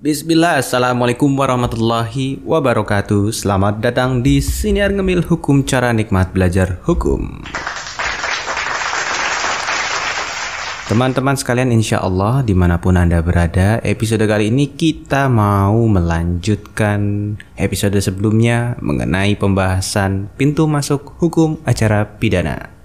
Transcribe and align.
Bismillah, 0.00 0.64
Assalamualaikum 0.64 1.28
warahmatullahi 1.28 2.40
wabarakatuh. 2.48 3.36
Selamat 3.36 3.84
datang 3.84 4.24
di 4.24 4.40
Siniar 4.40 4.96
Ngemil 4.96 5.20
Hukum 5.28 5.60
Cara 5.60 5.92
Nikmat 5.92 6.32
Belajar 6.32 6.80
Hukum. 6.88 7.44
Teman-teman 10.88 11.36
sekalian 11.36 11.68
insya 11.68 12.00
Allah 12.00 12.40
di 12.40 12.56
mana 12.56 12.80
pun 12.80 12.96
Anda 12.96 13.20
berada 13.20 13.76
Episode 13.84 14.24
kali 14.24 14.48
ini 14.48 14.72
kita 14.72 15.28
mau 15.28 15.76
melanjutkan 15.84 17.36
episode 17.60 18.00
sebelumnya 18.00 18.80
Mengenai 18.80 19.36
pembahasan 19.36 20.32
pintu 20.40 20.64
masuk 20.64 21.12
hukum 21.20 21.60
acara 21.68 22.08
pidana 22.16 22.79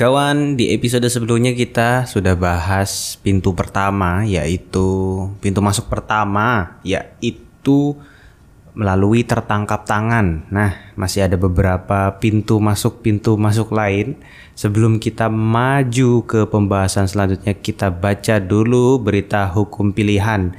Kawan, 0.00 0.56
di 0.56 0.72
episode 0.72 1.04
sebelumnya 1.12 1.52
kita 1.52 2.08
sudah 2.08 2.32
bahas 2.32 3.20
pintu 3.20 3.52
pertama 3.52 4.24
yaitu 4.24 5.28
pintu 5.44 5.60
masuk 5.60 5.92
pertama 5.92 6.80
yaitu 6.80 8.00
melalui 8.72 9.28
tertangkap 9.28 9.84
tangan. 9.84 10.48
Nah, 10.48 10.72
masih 10.96 11.28
ada 11.28 11.36
beberapa 11.36 12.16
pintu 12.16 12.64
masuk 12.64 13.04
pintu 13.04 13.36
masuk 13.36 13.76
lain. 13.76 14.16
Sebelum 14.56 14.96
kita 14.96 15.28
maju 15.28 16.24
ke 16.24 16.48
pembahasan 16.48 17.04
selanjutnya, 17.04 17.52
kita 17.52 17.92
baca 17.92 18.40
dulu 18.40 19.04
berita 19.04 19.52
hukum 19.52 19.92
pilihan. 19.92 20.56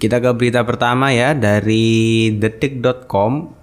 Kita 0.00 0.16
ke 0.16 0.32
berita 0.32 0.64
pertama 0.64 1.12
ya 1.12 1.36
dari 1.36 2.32
detik.com 2.32 3.57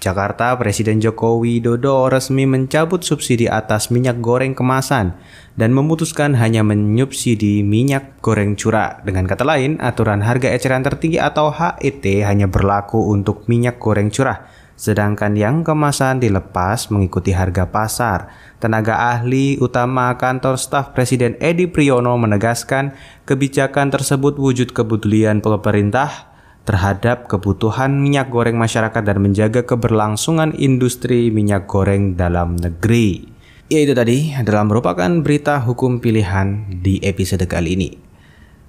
Jakarta, 0.00 0.56
Presiden 0.56 0.96
Joko 0.96 1.36
Widodo 1.36 2.08
resmi 2.08 2.48
mencabut 2.48 3.04
subsidi 3.04 3.52
atas 3.52 3.92
minyak 3.92 4.24
goreng 4.24 4.56
kemasan 4.56 5.12
dan 5.60 5.76
memutuskan 5.76 6.32
hanya 6.40 6.64
menyubsidi 6.64 7.60
minyak 7.60 8.16
goreng 8.24 8.56
curah. 8.56 9.04
Dengan 9.04 9.28
kata 9.28 9.44
lain, 9.44 9.76
aturan 9.76 10.24
harga 10.24 10.48
eceran 10.56 10.80
tertinggi 10.80 11.20
atau 11.20 11.52
HET 11.52 12.00
hanya 12.24 12.48
berlaku 12.48 13.12
untuk 13.12 13.44
minyak 13.44 13.76
goreng 13.76 14.08
curah, 14.08 14.48
sedangkan 14.72 15.36
yang 15.36 15.60
kemasan 15.60 16.16
dilepas 16.16 16.88
mengikuti 16.88 17.36
harga 17.36 17.68
pasar. 17.68 18.32
Tenaga 18.56 19.12
ahli 19.12 19.60
utama 19.60 20.16
kantor 20.16 20.56
staf 20.56 20.96
Presiden 20.96 21.36
Edi 21.44 21.68
Priyono 21.68 22.16
menegaskan 22.16 22.96
kebijakan 23.28 23.92
tersebut 23.92 24.40
wujud 24.40 24.72
kepedulian 24.72 25.44
pemerintah 25.44 26.29
terhadap 26.70 27.26
kebutuhan 27.26 27.98
minyak 27.98 28.30
goreng 28.30 28.54
masyarakat 28.54 29.02
dan 29.02 29.18
menjaga 29.18 29.66
keberlangsungan 29.66 30.54
industri 30.54 31.34
minyak 31.34 31.66
goreng 31.66 32.14
dalam 32.14 32.54
negeri. 32.54 33.26
Ya 33.66 33.82
itu 33.82 33.90
tadi 33.90 34.30
adalah 34.30 34.62
merupakan 34.62 35.10
berita 35.18 35.58
hukum 35.66 35.98
pilihan 35.98 36.70
di 36.78 37.02
episode 37.02 37.42
kali 37.50 37.74
ini. 37.74 37.90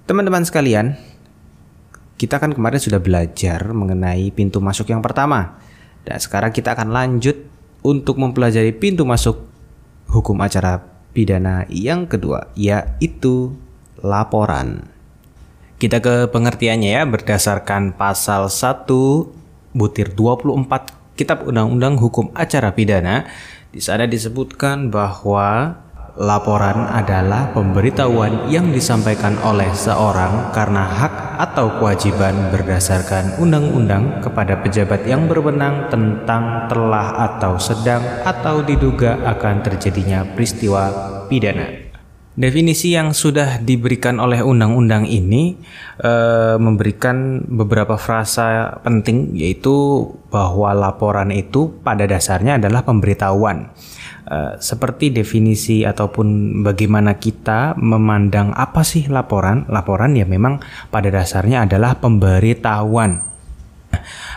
Teman-teman 0.09 0.41
sekalian, 0.41 0.97
kita 2.17 2.41
kan 2.41 2.57
kemarin 2.57 2.81
sudah 2.81 2.97
belajar 2.97 3.69
mengenai 3.69 4.33
pintu 4.33 4.57
masuk 4.57 4.89
yang 4.89 5.05
pertama. 5.05 5.61
Dan 6.01 6.17
sekarang 6.17 6.49
kita 6.49 6.73
akan 6.73 6.89
lanjut 6.89 7.37
untuk 7.85 8.17
mempelajari 8.17 8.73
pintu 8.73 9.05
masuk 9.05 9.45
hukum 10.09 10.41
acara 10.41 10.81
pidana 11.13 11.69
yang 11.69 12.09
kedua, 12.09 12.49
yaitu 12.57 13.53
laporan. 14.01 14.89
Kita 15.81 15.97
ke 15.97 16.29
pengertiannya 16.29 16.93
ya 16.93 17.09
berdasarkan 17.09 17.97
pasal 17.97 18.53
1 18.53 18.85
butir 19.73 20.13
24 20.13 21.17
Kitab 21.17 21.49
Undang-Undang 21.49 21.97
Hukum 21.97 22.29
Acara 22.37 22.69
Pidana. 22.69 23.25
Di 23.73 23.81
sana 23.81 24.05
disebutkan 24.05 24.93
bahwa 24.93 25.73
laporan 26.21 26.85
adalah 26.85 27.49
pemberitahuan 27.57 28.53
yang 28.53 28.69
disampaikan 28.69 29.41
oleh 29.41 29.73
seorang 29.73 30.53
karena 30.53 30.85
hak 30.85 31.13
atau 31.49 31.73
kewajiban 31.81 32.53
berdasarkan 32.53 33.41
undang-undang 33.41 34.21
kepada 34.21 34.61
pejabat 34.61 35.01
yang 35.09 35.25
berwenang 35.25 35.89
tentang 35.89 36.69
telah 36.69 37.25
atau 37.25 37.57
sedang 37.57 38.05
atau 38.21 38.61
diduga 38.61 39.17
akan 39.25 39.65
terjadinya 39.65 40.29
peristiwa 40.29 40.93
pidana. 41.25 41.80
Definisi 42.41 42.97
yang 42.97 43.13
sudah 43.13 43.61
diberikan 43.61 44.17
oleh 44.17 44.41
undang-undang 44.41 45.05
ini 45.05 45.61
e, 46.01 46.13
memberikan 46.57 47.45
beberapa 47.45 48.01
frasa 48.01 48.81
penting 48.81 49.37
yaitu 49.37 50.09
bahwa 50.33 50.73
laporan 50.73 51.29
itu 51.29 51.69
pada 51.85 52.09
dasarnya 52.09 52.57
adalah 52.57 52.81
pemberitahuan. 52.81 53.69
E, 54.25 54.57
seperti 54.57 55.13
definisi 55.13 55.85
ataupun 55.85 56.65
bagaimana 56.65 57.21
kita 57.21 57.77
memandang 57.77 58.57
apa 58.57 58.81
sih 58.81 59.05
laporan? 59.05 59.69
Laporan 59.69 60.17
ya 60.17 60.25
memang 60.25 60.65
pada 60.89 61.13
dasarnya 61.13 61.69
adalah 61.69 62.01
pemberitahuan. 62.01 63.21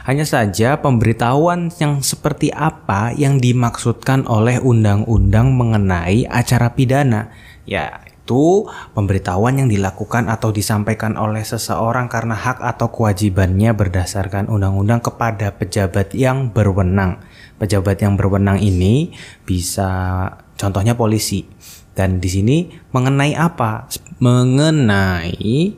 Hanya 0.04 0.28
saja 0.28 0.76
pemberitahuan 0.76 1.72
yang 1.80 2.04
seperti 2.04 2.52
apa 2.52 3.16
yang 3.16 3.40
dimaksudkan 3.40 4.28
oleh 4.28 4.60
undang-undang 4.60 5.56
mengenai 5.56 6.28
acara 6.28 6.76
pidana 6.76 7.32
Ya, 7.64 8.04
itu 8.04 8.68
pemberitahuan 8.96 9.60
yang 9.60 9.68
dilakukan 9.68 10.32
atau 10.32 10.48
disampaikan 10.48 11.20
oleh 11.20 11.44
seseorang 11.44 12.08
karena 12.08 12.32
hak 12.32 12.60
atau 12.60 12.88
kewajibannya 12.88 13.76
berdasarkan 13.76 14.48
undang-undang 14.48 15.04
kepada 15.04 15.52
pejabat 15.52 16.16
yang 16.16 16.48
berwenang. 16.48 17.20
Pejabat 17.60 18.00
yang 18.00 18.16
berwenang 18.16 18.60
ini 18.60 19.12
bisa 19.44 20.28
contohnya 20.56 20.96
polisi. 20.96 21.44
Dan 21.94 22.18
di 22.18 22.28
sini 22.32 22.56
mengenai 22.90 23.36
apa? 23.38 23.86
Mengenai 24.18 25.76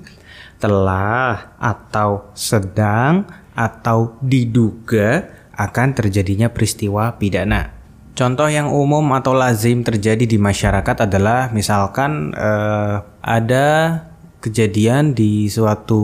telah 0.57 1.59
atau 1.61 2.33
sedang 2.33 3.29
atau 3.53 4.17
diduga 4.25 5.29
akan 5.53 5.89
terjadinya 5.93 6.49
peristiwa 6.49 7.15
pidana. 7.21 7.76
Contoh 8.16 8.49
yang 8.49 8.72
umum 8.72 9.04
atau 9.12 9.37
lazim 9.37 9.84
terjadi 9.84 10.25
di 10.25 10.41
masyarakat 10.41 11.04
adalah 11.04 11.53
misalkan 11.53 12.32
eh, 12.32 12.97
ada 13.21 13.66
kejadian 14.41 15.12
di 15.12 15.53
suatu 15.53 16.00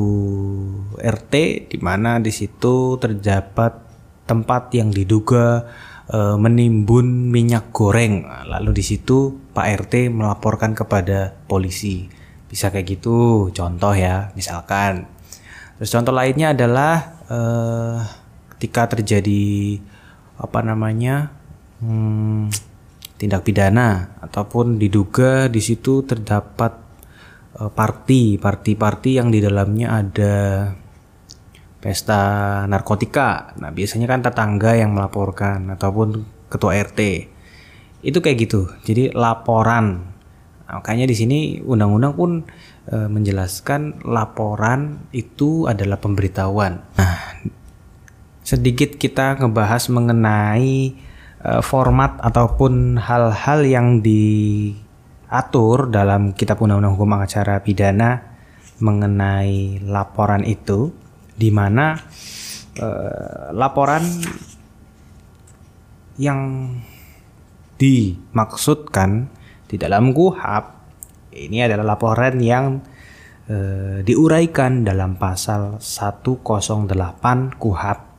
RT 1.00 1.32
di 1.72 1.78
mana 1.80 2.20
di 2.20 2.28
situ 2.28 3.00
terdapat 3.00 3.80
tempat 4.28 4.76
yang 4.76 4.92
diduga 4.92 5.64
eh, 6.12 6.36
menimbun 6.36 7.32
minyak 7.32 7.72
goreng. 7.72 8.28
Lalu 8.44 8.76
di 8.76 8.84
situ 8.84 9.32
Pak 9.56 9.88
RT 9.88 10.12
melaporkan 10.12 10.76
kepada 10.76 11.32
polisi. 11.48 12.12
Bisa 12.44 12.68
kayak 12.68 12.92
gitu, 12.92 13.48
contoh 13.56 13.96
ya, 13.96 14.36
misalkan. 14.36 15.08
Terus 15.80 15.88
contoh 15.88 16.12
lainnya 16.12 16.52
adalah 16.52 17.24
eh, 17.24 17.96
ketika 18.52 19.00
terjadi 19.00 19.80
apa 20.36 20.60
namanya 20.60 21.41
hmm, 21.82 22.48
tindak 23.19 23.43
pidana 23.43 24.19
ataupun 24.22 24.78
diduga 24.78 25.50
di 25.50 25.59
situ 25.59 26.06
terdapat 26.06 26.72
uh, 27.59 27.70
party, 27.70 28.38
party-party 28.38 29.19
yang 29.19 29.28
di 29.28 29.43
dalamnya 29.43 30.00
ada 30.00 30.34
pesta 31.82 32.22
narkotika. 32.71 33.59
Nah, 33.59 33.75
biasanya 33.75 34.06
kan 34.06 34.22
tetangga 34.22 34.78
yang 34.78 34.94
melaporkan 34.94 35.75
ataupun 35.75 36.22
ketua 36.47 36.78
RT. 36.78 37.00
Itu 38.06 38.22
kayak 38.22 38.38
gitu. 38.38 38.71
Jadi 38.87 39.10
laporan. 39.10 40.15
Nah, 40.71 40.78
makanya 40.78 41.10
di 41.10 41.16
sini 41.19 41.38
undang-undang 41.59 42.15
pun 42.15 42.31
e, 42.87 42.97
menjelaskan 43.10 44.06
laporan 44.06 45.10
itu 45.10 45.66
adalah 45.66 45.98
pemberitahuan. 45.98 46.87
Nah, 46.94 47.19
sedikit 48.47 48.94
kita 48.94 49.42
ngebahas 49.42 49.91
mengenai 49.91 50.94
Eh, 51.42 51.58
format 51.58 52.22
ataupun 52.22 53.03
hal-hal 53.03 53.66
yang 53.66 53.98
diatur 53.98 55.91
dalam 55.91 56.38
Kitab 56.38 56.62
Undang-Undang 56.62 56.94
Hukum 56.94 57.19
Acara 57.19 57.58
Pidana 57.58 58.14
mengenai 58.78 59.82
laporan 59.82 60.47
itu, 60.47 60.94
di 61.34 61.50
mana 61.50 61.98
uh, 62.78 63.50
laporan 63.50 64.06
yang 66.15 66.71
dimaksudkan 67.74 69.27
di 69.66 69.83
dalam 69.83 70.15
KUHAP 70.15 70.65
ini 71.42 71.66
adalah 71.66 71.98
laporan 71.98 72.39
yang 72.39 72.86
uh, 73.50 73.98
diuraikan 74.06 74.86
dalam 74.86 75.18
pasal 75.18 75.83
108 75.83 76.47
KUHAP 77.59 78.11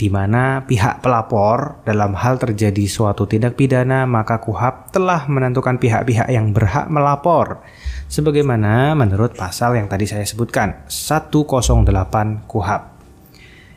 di 0.00 0.08
mana 0.08 0.64
pihak 0.64 1.04
pelapor 1.04 1.84
dalam 1.84 2.16
hal 2.16 2.40
terjadi 2.40 2.88
suatu 2.88 3.28
tindak 3.28 3.52
pidana 3.52 4.08
maka 4.08 4.40
KUHAP 4.40 4.96
telah 4.96 5.28
menentukan 5.28 5.76
pihak-pihak 5.76 6.32
yang 6.32 6.56
berhak 6.56 6.88
melapor 6.88 7.60
sebagaimana 8.08 8.96
menurut 8.96 9.36
pasal 9.36 9.76
yang 9.76 9.92
tadi 9.92 10.08
saya 10.08 10.24
sebutkan 10.24 10.88
108 10.88 12.48
KUHAP. 12.48 12.82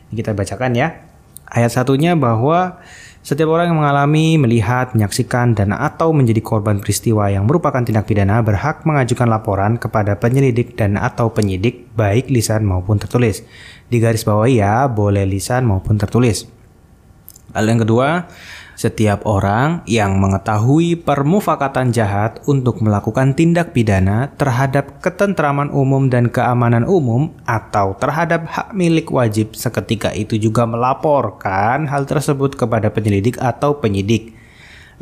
Ini 0.08 0.14
kita 0.16 0.32
bacakan 0.32 0.72
ya. 0.72 0.96
Ayat 1.44 1.76
satunya 1.76 2.16
bahwa 2.16 2.80
Setiap 3.24 3.56
orang 3.56 3.72
yang 3.72 3.80
mengalami, 3.80 4.36
melihat, 4.36 4.92
menyaksikan, 4.92 5.56
dan 5.56 5.72
atau 5.72 6.12
menjadi 6.12 6.44
korban 6.44 6.76
peristiwa 6.76 7.32
yang 7.32 7.48
merupakan 7.48 7.80
tindak 7.80 8.04
pidana 8.04 8.44
berhak 8.44 8.84
mengajukan 8.84 9.24
laporan 9.24 9.80
kepada 9.80 10.20
penyelidik 10.20 10.76
dan 10.76 11.00
atau 11.00 11.32
penyidik 11.32 11.88
baik 11.96 12.28
lisan 12.28 12.68
maupun 12.68 13.00
tertulis. 13.00 13.40
Di 13.88 13.96
garis 13.96 14.28
bawah 14.28 14.44
ya, 14.44 14.84
boleh 14.92 15.24
lisan 15.24 15.64
maupun 15.64 15.96
tertulis. 15.96 16.44
Lalu 17.56 17.68
yang 17.72 17.82
kedua, 17.88 18.08
setiap 18.74 19.22
orang 19.26 19.86
yang 19.86 20.18
mengetahui 20.18 20.98
permufakatan 20.98 21.94
jahat 21.94 22.42
untuk 22.50 22.82
melakukan 22.82 23.32
tindak 23.34 23.70
pidana 23.70 24.34
terhadap 24.34 24.98
ketentraman 24.98 25.70
umum 25.70 26.10
dan 26.10 26.30
keamanan 26.30 26.82
umum 26.86 27.30
atau 27.46 27.94
terhadap 27.98 28.46
hak 28.50 28.74
milik 28.74 29.10
wajib 29.14 29.54
seketika 29.54 30.10
itu 30.10 30.38
juga 30.38 30.66
melaporkan 30.66 31.86
hal 31.86 32.06
tersebut 32.06 32.58
kepada 32.58 32.90
penyelidik 32.90 33.38
atau 33.38 33.78
penyidik. 33.78 34.34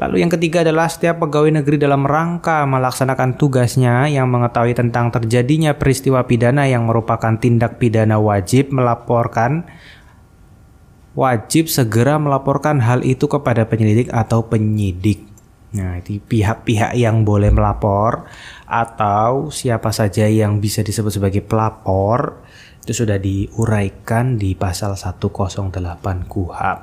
Lalu 0.01 0.25
yang 0.25 0.33
ketiga 0.33 0.65
adalah 0.65 0.89
setiap 0.89 1.21
pegawai 1.21 1.61
negeri 1.61 1.77
dalam 1.77 2.09
rangka 2.09 2.65
melaksanakan 2.65 3.37
tugasnya 3.37 4.09
yang 4.09 4.25
mengetahui 4.33 4.73
tentang 4.73 5.13
terjadinya 5.13 5.77
peristiwa 5.77 6.25
pidana 6.25 6.65
yang 6.65 6.89
merupakan 6.89 7.37
tindak 7.37 7.77
pidana 7.77 8.17
wajib 8.17 8.73
melaporkan 8.73 9.69
wajib 11.13 11.69
segera 11.69 12.17
melaporkan 12.17 12.81
hal 12.81 13.05
itu 13.05 13.29
kepada 13.29 13.69
penyelidik 13.69 14.09
atau 14.13 14.45
penyidik. 14.49 15.33
Nah, 15.73 15.97
itu 16.05 16.21
pihak-pihak 16.21 16.93
yang 17.01 17.25
boleh 17.25 17.49
melapor 17.49 18.29
atau 18.69 19.49
siapa 19.49 19.89
saja 19.89 20.29
yang 20.29 20.61
bisa 20.61 20.85
disebut 20.85 21.17
sebagai 21.17 21.41
pelapor 21.41 22.45
itu 22.85 22.93
sudah 22.93 23.17
diuraikan 23.17 24.37
di 24.37 24.53
pasal 24.53 24.99
108 24.99 25.73
KUHP. 26.29 26.79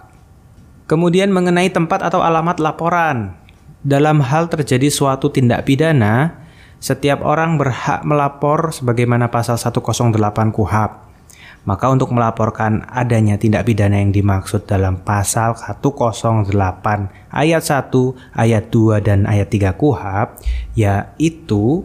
Kemudian 0.90 1.30
mengenai 1.30 1.70
tempat 1.70 2.02
atau 2.02 2.26
alamat 2.26 2.58
laporan. 2.58 3.38
Dalam 3.86 4.26
hal 4.26 4.50
terjadi 4.50 4.90
suatu 4.90 5.30
tindak 5.30 5.70
pidana, 5.70 6.42
setiap 6.82 7.22
orang 7.22 7.62
berhak 7.62 8.02
melapor 8.02 8.74
sebagaimana 8.74 9.30
pasal 9.30 9.62
108 9.62 10.50
KUHP. 10.50 11.09
Maka 11.68 11.92
untuk 11.92 12.16
melaporkan 12.16 12.88
adanya 12.88 13.36
tindak 13.36 13.68
pidana 13.68 14.00
yang 14.00 14.16
dimaksud 14.16 14.64
dalam 14.64 15.04
pasal 15.04 15.60
108 15.60 16.48
ayat 17.30 17.64
1, 17.64 17.92
ayat 18.36 18.64
2 18.72 19.06
dan 19.06 19.28
ayat 19.28 19.48
3 19.52 19.76
KUHP 19.76 20.28
yaitu 20.80 21.84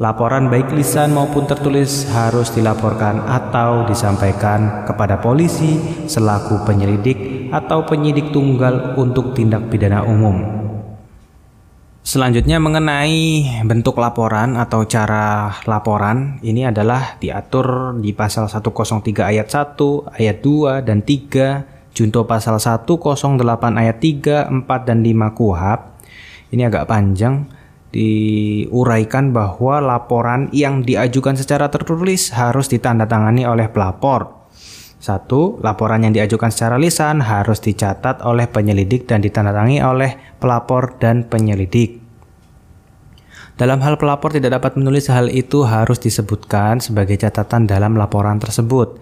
laporan 0.00 0.48
baik 0.48 0.72
lisan 0.72 1.12
maupun 1.12 1.44
tertulis 1.44 2.08
harus 2.08 2.48
dilaporkan 2.56 3.20
atau 3.28 3.84
disampaikan 3.84 4.88
kepada 4.88 5.20
polisi 5.20 5.76
selaku 6.08 6.64
penyelidik 6.64 7.52
atau 7.52 7.84
penyidik 7.84 8.32
tunggal 8.32 8.96
untuk 8.96 9.36
tindak 9.36 9.68
pidana 9.68 10.00
umum. 10.08 10.59
Selanjutnya 12.10 12.58
mengenai 12.58 13.46
bentuk 13.62 13.94
laporan 14.02 14.58
atau 14.58 14.82
cara 14.82 15.54
laporan 15.62 16.42
ini 16.42 16.66
adalah 16.66 17.14
diatur 17.22 17.94
di 18.02 18.10
pasal 18.10 18.50
103 18.50 19.30
ayat 19.30 19.46
1, 19.46 20.18
ayat 20.18 20.42
2 20.42 20.82
dan 20.82 21.06
3, 21.06 21.94
junto 21.94 22.26
pasal 22.26 22.58
108 22.58 22.98
ayat 23.78 24.02
3, 24.02 24.50
4 24.50 24.88
dan 24.90 25.06
5 25.06 25.38
KUHP. 25.38 25.80
Ini 26.50 26.62
agak 26.66 26.90
panjang 26.90 27.46
diuraikan 27.94 29.30
bahwa 29.30 29.78
laporan 29.78 30.50
yang 30.50 30.82
diajukan 30.82 31.38
secara 31.38 31.70
tertulis 31.70 32.34
harus 32.34 32.66
ditandatangani 32.66 33.46
oleh 33.46 33.70
pelapor. 33.70 34.50
Satu, 34.98 35.62
laporan 35.62 36.02
yang 36.02 36.12
diajukan 36.18 36.50
secara 36.50 36.74
lisan 36.74 37.22
harus 37.22 37.62
dicatat 37.62 38.26
oleh 38.26 38.50
penyelidik 38.50 39.06
dan 39.06 39.22
ditandatangani 39.22 39.78
oleh 39.78 40.18
pelapor 40.42 40.98
dan 40.98 41.30
penyelidik. 41.30 41.99
Dalam 43.60 43.84
hal 43.84 44.00
pelapor 44.00 44.32
tidak 44.32 44.56
dapat 44.56 44.80
menulis 44.80 45.12
hal 45.12 45.28
itu 45.28 45.68
harus 45.68 46.00
disebutkan 46.00 46.80
sebagai 46.80 47.20
catatan 47.20 47.68
dalam 47.68 47.92
laporan 47.92 48.40
tersebut. 48.40 48.96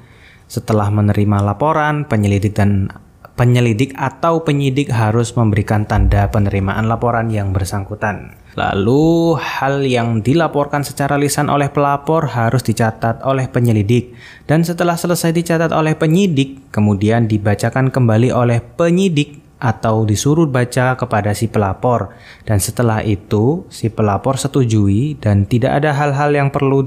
Setelah 0.51 0.91
menerima 0.91 1.47
laporan, 1.47 2.03
penyelidik 2.11 2.59
dan 2.59 2.91
penyelidik 3.39 3.95
atau 3.95 4.43
penyidik 4.43 4.91
harus 4.91 5.31
memberikan 5.39 5.87
tanda 5.87 6.27
penerimaan 6.27 6.91
laporan 6.91 7.31
yang 7.31 7.55
bersangkutan. 7.55 8.35
Lalu, 8.59 9.39
hal 9.39 9.87
yang 9.87 10.27
dilaporkan 10.27 10.83
secara 10.83 11.15
lisan 11.15 11.47
oleh 11.47 11.71
pelapor 11.71 12.27
harus 12.27 12.67
dicatat 12.67 13.23
oleh 13.23 13.47
penyelidik, 13.47 14.11
dan 14.51 14.67
setelah 14.67 14.99
selesai 14.99 15.31
dicatat 15.39 15.71
oleh 15.71 15.95
penyidik, 15.95 16.75
kemudian 16.75 17.31
dibacakan 17.31 17.95
kembali 17.95 18.35
oleh 18.35 18.59
penyidik 18.59 19.39
atau 19.59 20.07
disuruh 20.07 20.47
baca 20.47 20.95
kepada 20.95 21.35
si 21.35 21.51
pelapor. 21.51 22.15
Dan 22.47 22.63
setelah 22.63 23.03
itu 23.03 23.67
si 23.71 23.91
pelapor 23.91 24.39
setujui 24.39 25.19
dan 25.19 25.45
tidak 25.47 25.83
ada 25.83 25.95
hal-hal 25.95 26.31
yang 26.31 26.49
perlu 26.55 26.87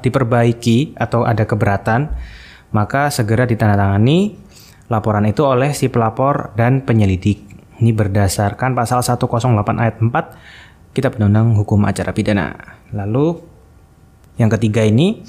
diperbaiki 0.00 0.96
atau 0.96 1.28
ada 1.28 1.44
keberatan 1.44 2.12
maka 2.72 3.08
segera 3.08 3.48
ditandatangani 3.48 4.36
laporan 4.92 5.24
itu 5.28 5.44
oleh 5.44 5.72
si 5.72 5.88
pelapor 5.88 6.52
dan 6.56 6.84
penyelidik. 6.84 7.44
Ini 7.78 7.94
berdasarkan 7.94 8.74
pasal 8.74 9.04
108 9.04 9.28
ayat 9.78 9.96
4 10.02 10.92
Kitab 10.96 11.16
Undang-Undang 11.20 11.62
Hukum 11.62 11.86
Acara 11.86 12.10
Pidana. 12.10 12.56
Lalu 12.90 13.38
yang 14.40 14.50
ketiga 14.50 14.82
ini 14.82 15.22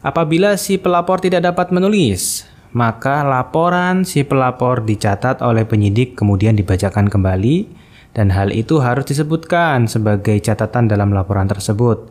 apabila 0.00 0.56
si 0.56 0.80
pelapor 0.80 1.20
tidak 1.20 1.44
dapat 1.44 1.74
menulis 1.74 2.48
maka 2.70 3.26
laporan 3.26 4.06
si 4.06 4.22
pelapor 4.22 4.86
dicatat 4.86 5.42
oleh 5.42 5.66
penyidik 5.66 6.14
kemudian 6.14 6.54
dibacakan 6.54 7.10
kembali 7.10 7.66
dan 8.14 8.30
hal 8.34 8.50
itu 8.50 8.82
harus 8.82 9.06
disebutkan 9.06 9.86
sebagai 9.86 10.38
catatan 10.42 10.90
dalam 10.90 11.14
laporan 11.14 11.46
tersebut. 11.46 12.10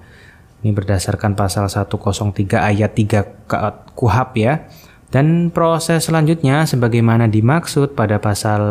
Ini 0.59 0.75
berdasarkan 0.75 1.39
pasal 1.39 1.71
103 1.71 2.59
ayat 2.59 2.91
3 2.91 3.47
KUHP 3.95 4.33
ya. 4.43 4.67
Dan 5.09 5.49
proses 5.49 6.05
selanjutnya 6.05 6.69
sebagaimana 6.69 7.25
dimaksud 7.25 7.97
pada 7.97 8.21
pasal 8.21 8.61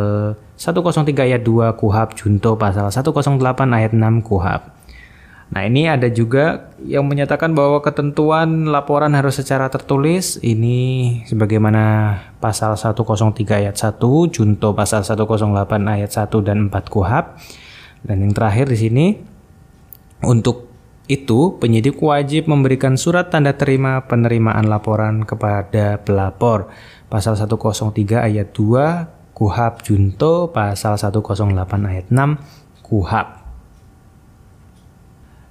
103 0.54 1.10
ayat 1.18 1.42
2 1.42 1.74
KUHP 1.74 2.08
junto 2.14 2.54
pasal 2.54 2.92
108 2.92 3.40
ayat 3.74 3.92
6 3.96 4.22
KUHP. 4.22 4.77
Nah, 5.48 5.64
ini 5.64 5.88
ada 5.88 6.12
juga 6.12 6.76
yang 6.84 7.08
menyatakan 7.08 7.56
bahwa 7.56 7.80
ketentuan 7.80 8.68
laporan 8.68 9.16
harus 9.16 9.40
secara 9.40 9.72
tertulis. 9.72 10.36
Ini 10.44 10.78
sebagaimana 11.24 12.14
pasal 12.36 12.76
103 12.76 13.64
ayat 13.64 13.76
1, 13.80 13.96
junto 14.28 14.76
pasal 14.76 15.08
108 15.08 15.88
ayat 15.88 16.10
1 16.12 16.44
dan 16.44 16.68
4 16.68 16.92
KUHP. 16.92 17.26
Dan 18.04 18.28
yang 18.28 18.32
terakhir 18.36 18.68
di 18.68 18.78
sini 18.78 19.06
untuk 20.20 20.68
itu 21.08 21.56
penyidik 21.56 21.96
wajib 22.04 22.52
memberikan 22.52 23.00
surat 23.00 23.32
tanda 23.32 23.56
terima 23.56 24.04
penerimaan 24.04 24.68
laporan 24.68 25.24
kepada 25.24 25.96
pelapor. 26.04 26.68
Pasal 27.08 27.40
103 27.40 28.20
ayat 28.20 28.52
2 28.52 29.32
KUHP 29.32 29.74
junto 29.80 30.52
pasal 30.52 31.00
108 31.00 31.24
ayat 31.88 32.06
6 32.12 32.84
KUHP. 32.84 33.47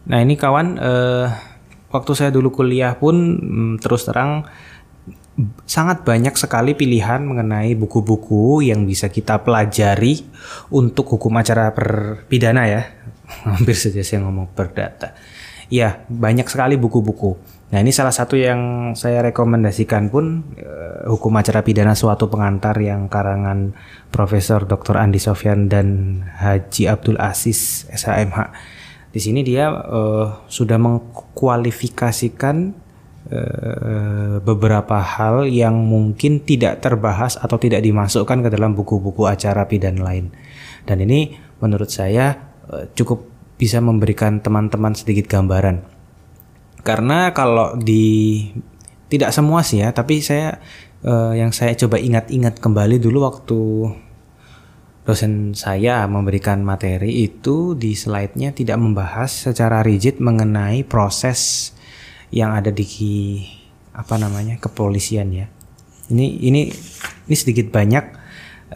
Nah 0.07 0.23
ini 0.23 0.39
kawan, 0.39 0.79
eh, 0.79 1.27
waktu 1.91 2.11
saya 2.15 2.31
dulu 2.31 2.51
kuliah 2.51 2.95
pun 2.95 3.15
hmm, 3.35 3.73
terus 3.83 4.07
terang 4.07 4.47
sangat 5.69 6.01
banyak 6.01 6.33
sekali 6.33 6.73
pilihan 6.73 7.21
mengenai 7.21 7.77
buku-buku 7.77 8.65
yang 8.65 8.89
bisa 8.89 9.05
kita 9.11 9.45
pelajari 9.45 10.25
untuk 10.73 11.05
hukum 11.13 11.35
acara 11.37 11.69
perpidana 11.75 12.65
ya. 12.65 12.81
Hampir 13.45 13.75
saja 13.75 14.01
saya 14.01 14.23
ngomong 14.23 14.49
perdata. 14.55 15.13
Ya, 15.67 16.07
banyak 16.07 16.47
sekali 16.47 16.79
buku-buku. 16.79 17.35
Nah, 17.67 17.83
ini 17.83 17.91
salah 17.91 18.15
satu 18.15 18.39
yang 18.39 18.95
saya 18.95 19.19
rekomendasikan 19.19 20.07
pun 20.07 20.55
eh, 20.55 21.03
hukum 21.11 21.35
acara 21.35 21.59
pidana 21.59 21.91
suatu 21.99 22.31
pengantar 22.31 22.79
yang 22.79 23.11
karangan 23.11 23.75
Profesor 24.07 24.63
Dr. 24.63 24.95
Andi 24.95 25.19
Sofyan 25.19 25.67
dan 25.67 26.23
Haji 26.39 26.87
Abdul 26.87 27.19
Aziz 27.19 27.83
SHMH 27.91 28.55
di 29.17 29.21
sini 29.25 29.41
dia 29.41 29.73
uh, 29.73 30.45
sudah 30.45 30.77
mengkualifikasikan 30.77 32.69
uh, 33.33 34.37
beberapa 34.45 35.01
hal 35.01 35.49
yang 35.49 35.73
mungkin 35.73 36.45
tidak 36.45 36.85
terbahas 36.85 37.33
atau 37.41 37.57
tidak 37.57 37.81
dimasukkan 37.81 38.45
ke 38.45 38.49
dalam 38.53 38.77
buku-buku 38.77 39.25
acara 39.25 39.65
pidana 39.65 40.05
lain. 40.05 40.29
Dan 40.85 41.01
ini 41.01 41.33
menurut 41.57 41.89
saya 41.89 42.53
uh, 42.69 42.85
cukup 42.93 43.25
bisa 43.57 43.81
memberikan 43.81 44.37
teman-teman 44.37 44.93
sedikit 44.93 45.25
gambaran. 45.25 45.81
Karena 46.85 47.33
kalau 47.33 47.73
di 47.73 48.45
tidak 49.09 49.33
semua 49.33 49.65
sih 49.65 49.81
ya, 49.81 49.89
tapi 49.97 50.21
saya 50.21 50.61
yang 51.07 51.53
saya 51.53 51.77
coba 51.77 52.01
ingat-ingat 52.01 52.57
kembali 52.57 52.97
dulu 52.97 53.21
waktu 53.23 53.59
dosen 55.07 55.55
saya 55.55 56.03
memberikan 56.03 56.67
materi 56.67 57.23
itu 57.23 57.79
di 57.79 57.95
slide-nya 57.95 58.51
tidak 58.51 58.75
membahas 58.75 59.47
secara 59.47 59.79
rigid 59.79 60.19
mengenai 60.19 60.83
proses 60.83 61.71
yang 62.27 62.51
ada 62.51 62.75
di 62.75 63.39
apa 63.95 64.19
namanya 64.19 64.59
kepolisian 64.59 65.31
ya. 65.31 65.47
Ini 66.11 66.43
ini 66.43 66.67
ini 67.23 67.35
sedikit 67.39 67.71
banyak 67.71 68.03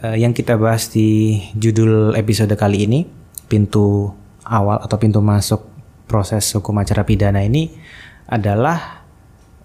uh, 0.00 0.16
yang 0.16 0.32
kita 0.32 0.56
bahas 0.56 0.88
di 0.88 1.36
judul 1.52 2.16
episode 2.16 2.56
kali 2.56 2.88
ini, 2.88 3.04
pintu 3.52 4.08
awal 4.48 4.80
atau 4.80 4.96
pintu 4.96 5.20
masuk 5.20 5.68
proses 6.08 6.48
hukum 6.56 6.80
acara 6.80 7.04
pidana 7.04 7.44
ini 7.44 7.76
adalah 8.24 9.04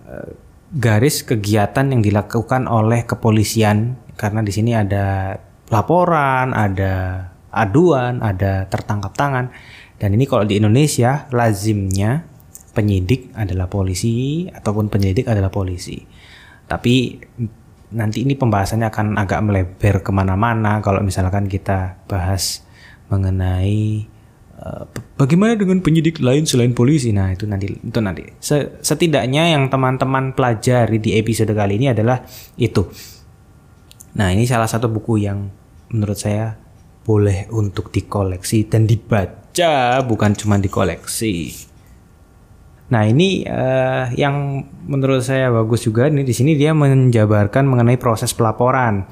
uh, 0.03 0.35
garis 0.75 1.23
kegiatan 1.23 1.95
yang 1.95 2.03
dilakukan 2.03 2.67
oleh 2.67 3.07
kepolisian 3.07 3.95
karena 4.19 4.43
di 4.43 4.51
sini 4.51 4.75
ada 4.75 5.39
laporan, 5.67 6.55
ada 6.55 7.27
aduan, 7.51 8.23
ada 8.23 8.67
tertangkap 8.67 9.13
tangan. 9.15 9.51
Dan 9.97 10.13
ini 10.13 10.29
kalau 10.29 10.45
di 10.45 10.61
Indonesia 10.61 11.25
lazimnya 11.33 12.27
penyidik 12.77 13.33
adalah 13.33 13.65
polisi 13.65 14.45
ataupun 14.45 14.93
penyelidik 14.93 15.25
adalah 15.25 15.49
polisi. 15.49 15.97
Tapi 16.69 17.17
nanti 17.97 18.21
ini 18.21 18.37
pembahasannya 18.37 18.87
akan 18.91 19.07
agak 19.17 19.39
melebar 19.41 19.95
ke 20.03 20.11
mana-mana 20.13 20.83
kalau 20.83 20.99
misalkan 21.01 21.47
kita 21.47 22.03
bahas 22.05 22.61
mengenai 23.07 24.03
uh, 24.59 24.83
bagaimana 25.15 25.55
dengan 25.55 25.81
penyidik 25.81 26.21
lain 26.21 26.45
selain 26.45 26.77
polisi. 26.77 27.09
Nah 27.09 27.33
itu 27.33 27.49
nanti 27.49 27.73
itu 27.73 27.99
nanti. 28.03 28.29
Setidaknya 28.83 29.57
yang 29.57 29.73
teman-teman 29.73 30.37
pelajari 30.37 31.01
di 31.01 31.17
episode 31.17 31.49
kali 31.57 31.81
ini 31.81 31.89
adalah 31.89 32.21
itu. 32.61 32.85
Nah 34.21 34.29
ini 34.29 34.45
salah 34.45 34.69
satu 34.69 34.85
buku 34.85 35.25
yang 35.25 35.49
menurut 35.91 36.17
saya 36.19 36.57
boleh 37.07 37.47
untuk 37.55 37.87
dikoleksi 37.87 38.67
dan 38.67 38.83
dibaca 38.83 40.03
bukan 40.03 40.35
cuma 40.35 40.59
dikoleksi. 40.59 41.67
Nah 42.87 43.03
ini 43.03 43.43
uh, 43.43 44.11
yang 44.15 44.63
menurut 44.87 45.23
saya 45.23 45.51
bagus 45.51 45.83
juga 45.83 46.07
nih 46.07 46.23
di 46.23 46.35
sini 46.35 46.55
dia 46.55 46.71
menjabarkan 46.71 47.67
mengenai 47.67 47.99
proses 47.99 48.31
pelaporan. 48.31 49.07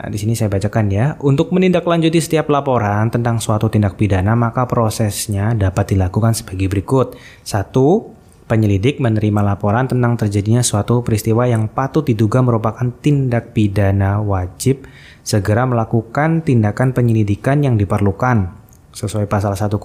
Nah, 0.00 0.08
di 0.08 0.16
sini 0.16 0.32
saya 0.32 0.48
bacakan 0.48 0.86
ya. 0.88 1.06
Untuk 1.20 1.52
menindaklanjuti 1.52 2.18
setiap 2.24 2.48
laporan 2.48 3.12
tentang 3.12 3.36
suatu 3.36 3.68
tindak 3.68 4.00
pidana 4.00 4.32
maka 4.32 4.64
prosesnya 4.64 5.52
dapat 5.52 5.92
dilakukan 5.92 6.32
sebagai 6.32 6.72
berikut. 6.72 7.20
Satu, 7.44 8.16
penyelidik 8.50 8.98
menerima 8.98 9.54
laporan 9.54 9.86
tentang 9.86 10.18
terjadinya 10.18 10.64
suatu 10.64 11.06
peristiwa 11.06 11.46
yang 11.46 11.70
patut 11.70 12.02
diduga 12.02 12.42
merupakan 12.42 12.90
tindak 12.98 13.54
pidana 13.54 14.18
wajib 14.18 14.90
segera 15.30 15.62
melakukan 15.62 16.42
tindakan 16.42 16.90
penyelidikan 16.90 17.62
yang 17.62 17.78
diperlukan 17.78 18.50
sesuai 18.90 19.30
pasal 19.30 19.54
102 19.54 19.78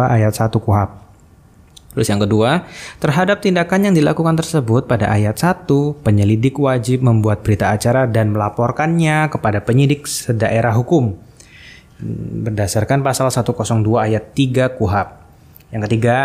ayat 0.00 0.32
1 0.32 0.48
KUHP. 0.56 0.90
Terus 1.92 2.08
yang 2.08 2.20
kedua, 2.24 2.64
terhadap 2.96 3.44
tindakan 3.44 3.90
yang 3.90 3.94
dilakukan 3.96 4.40
tersebut 4.40 4.88
pada 4.88 5.12
ayat 5.12 5.36
1, 5.36 5.68
penyelidik 6.00 6.56
wajib 6.56 7.04
membuat 7.04 7.44
berita 7.44 7.68
acara 7.68 8.08
dan 8.08 8.32
melaporkannya 8.32 9.28
kepada 9.28 9.60
penyidik 9.60 10.08
sedaerah 10.08 10.72
hukum 10.72 11.20
berdasarkan 12.48 13.02
pasal 13.02 13.28
102 13.28 13.84
ayat 13.98 14.32
3 14.32 14.78
KUHP. 14.78 15.08
Yang 15.74 15.82
ketiga, 15.90 16.18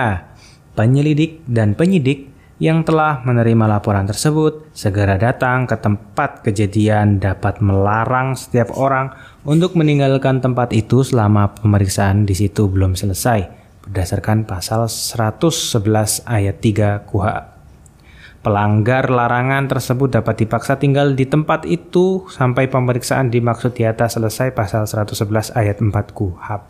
penyelidik 0.77 1.43
dan 1.49 1.75
penyidik 1.75 2.32
yang 2.63 2.87
telah 2.87 3.19
menerima 3.27 3.67
laporan 3.67 4.07
tersebut 4.07 4.71
segera 4.71 5.19
datang 5.19 5.67
ke 5.67 5.75
tempat 5.75 6.47
kejadian 6.47 7.19
dapat 7.19 7.59
melarang 7.59 8.39
setiap 8.39 8.71
orang 8.79 9.11
untuk 9.43 9.75
meninggalkan 9.75 10.39
tempat 10.39 10.71
itu 10.71 11.03
selama 11.03 11.51
pemeriksaan 11.59 12.23
di 12.23 12.31
situ 12.31 12.71
belum 12.71 12.95
selesai 12.95 13.51
berdasarkan 13.83 14.47
pasal 14.47 14.87
111 14.87 16.23
ayat 16.23 16.63
3 16.63 17.03
KUHA. 17.03 17.51
Pelanggar 18.39 19.11
larangan 19.11 19.67
tersebut 19.67 20.15
dapat 20.15 20.47
dipaksa 20.47 20.79
tinggal 20.79 21.19
di 21.19 21.27
tempat 21.27 21.67
itu 21.67 22.23
sampai 22.31 22.71
pemeriksaan 22.71 23.27
dimaksud 23.27 23.75
di 23.75 23.83
atas 23.83 24.15
selesai 24.15 24.55
pasal 24.55 24.87
111 24.87 25.51
ayat 25.51 25.83
4 25.83 25.91
KUHAP. 26.15 26.61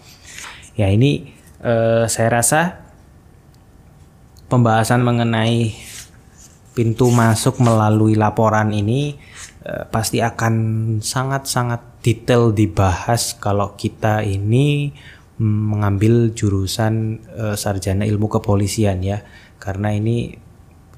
Ya 0.74 0.90
ini 0.90 1.38
eh, 1.62 2.10
saya 2.10 2.42
rasa 2.42 2.82
pembahasan 4.54 5.02
mengenai 5.02 5.74
pintu 6.78 7.10
masuk 7.10 7.58
melalui 7.58 8.14
laporan 8.14 8.70
ini 8.70 9.18
eh, 9.66 9.84
pasti 9.90 10.22
akan 10.22 10.54
sangat-sangat 11.02 12.06
detail 12.06 12.54
dibahas 12.54 13.34
kalau 13.34 13.74
kita 13.74 14.22
ini 14.22 14.94
mengambil 15.42 16.30
jurusan 16.38 17.26
eh, 17.34 17.58
sarjana 17.58 18.06
ilmu 18.06 18.30
kepolisian 18.30 19.02
ya 19.02 19.26
karena 19.58 19.90
ini 19.90 20.38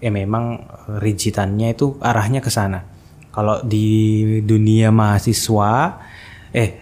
ya 0.03 0.11
memang 0.11 0.67
rigitannya 0.99 1.71
itu 1.71 1.95
arahnya 2.03 2.43
ke 2.43 2.51
sana. 2.51 2.83
Kalau 3.31 3.63
di 3.63 3.87
dunia 4.43 4.91
mahasiswa 4.91 5.95
eh 6.51 6.75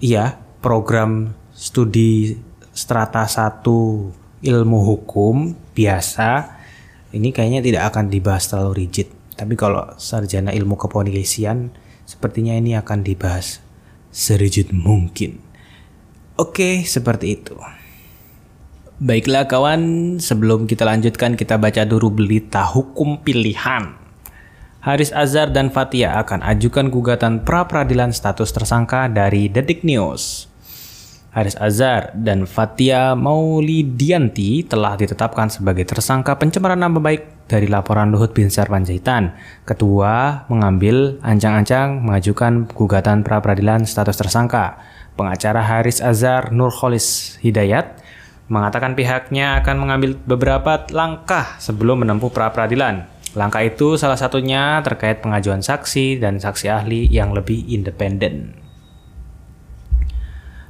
iya 0.00 0.32
program 0.64 1.36
studi 1.52 2.36
strata 2.72 3.28
1 3.28 3.64
ilmu 4.44 4.78
hukum 4.84 5.65
biasa 5.76 6.56
ini 7.12 7.30
kayaknya 7.36 7.60
tidak 7.60 7.82
akan 7.92 8.08
dibahas 8.08 8.48
terlalu 8.48 8.88
rigid. 8.88 9.12
Tapi 9.36 9.52
kalau 9.52 9.84
sarjana 10.00 10.56
ilmu 10.56 10.80
kepolisian 10.80 11.76
sepertinya 12.08 12.56
ini 12.56 12.72
akan 12.72 13.04
dibahas 13.04 13.60
serigid 14.08 14.72
mungkin. 14.72 15.44
Oke, 16.40 16.84
seperti 16.88 17.36
itu. 17.36 17.56
Baiklah 18.96 19.44
kawan, 19.44 20.16
sebelum 20.16 20.64
kita 20.64 20.88
lanjutkan 20.88 21.36
kita 21.36 21.60
baca 21.60 21.84
dulu 21.84 22.16
berita 22.16 22.64
hukum 22.64 23.20
pilihan. 23.20 23.92
Haris 24.80 25.12
Azhar 25.12 25.52
dan 25.52 25.68
Fatia 25.68 26.16
akan 26.16 26.40
ajukan 26.40 26.88
gugatan 26.88 27.44
pra 27.44 27.68
peradilan 27.68 28.14
status 28.14 28.56
tersangka 28.56 29.04
dari 29.12 29.52
Detik 29.52 29.84
News. 29.84 30.48
Haris 31.36 31.52
Azhar 31.60 32.16
dan 32.16 32.48
Fatia 32.48 33.12
Maulidianti 33.12 34.64
telah 34.64 34.96
ditetapkan 34.96 35.52
sebagai 35.52 35.84
tersangka 35.84 36.32
pencemaran 36.40 36.80
nama 36.80 36.96
baik 36.96 37.44
dari 37.44 37.68
laporan 37.68 38.08
Luhut 38.08 38.32
Binsar 38.32 38.72
Panjaitan. 38.72 39.36
Ketua 39.68 40.48
mengambil 40.48 41.20
ancang-ancang 41.20 42.00
mengajukan 42.00 42.72
gugatan 42.72 43.20
pra 43.20 43.44
peradilan 43.44 43.84
status 43.84 44.16
tersangka. 44.16 44.80
Pengacara 45.12 45.60
Haris 45.60 46.00
Azhar 46.00 46.56
Nurholis 46.56 47.36
Hidayat 47.44 48.00
mengatakan 48.48 48.96
pihaknya 48.96 49.60
akan 49.60 49.76
mengambil 49.76 50.16
beberapa 50.16 50.88
langkah 50.88 51.60
sebelum 51.60 52.00
menempuh 52.00 52.32
pra 52.32 52.48
peradilan. 52.48 53.12
Langkah 53.36 53.60
itu 53.60 54.00
salah 54.00 54.16
satunya 54.16 54.80
terkait 54.80 55.20
pengajuan 55.20 55.60
saksi 55.60 56.16
dan 56.16 56.40
saksi 56.40 56.72
ahli 56.72 57.04
yang 57.12 57.36
lebih 57.36 57.68
independen. 57.68 58.65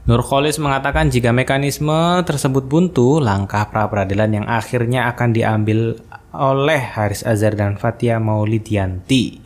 Nurholis 0.06 0.62
mengatakan 0.62 1.10
jika 1.10 1.34
mekanisme 1.34 2.22
tersebut 2.22 2.62
buntu, 2.70 3.18
langkah 3.18 3.66
pra 3.66 3.90
peradilan 3.90 4.38
yang 4.38 4.46
akhirnya 4.46 5.10
akan 5.10 5.34
diambil 5.34 5.98
oleh 6.30 6.78
Haris 6.78 7.26
Azhar 7.26 7.58
dan 7.58 7.74
Fatia 7.74 8.22
Maulidianti. 8.22 9.42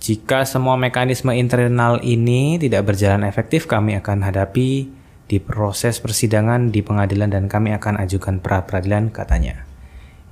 Jika 0.00 0.48
semua 0.48 0.80
mekanisme 0.80 1.36
internal 1.36 2.00
ini 2.00 2.56
tidak 2.56 2.88
berjalan 2.88 3.28
efektif, 3.28 3.68
kami 3.68 4.00
akan 4.00 4.24
hadapi 4.24 4.88
di 5.28 5.36
proses 5.36 6.00
persidangan 6.00 6.72
di 6.72 6.80
pengadilan 6.80 7.28
dan 7.28 7.44
kami 7.44 7.76
akan 7.76 8.00
ajukan 8.00 8.40
pra 8.40 8.64
peradilan 8.64 9.12
katanya. 9.12 9.68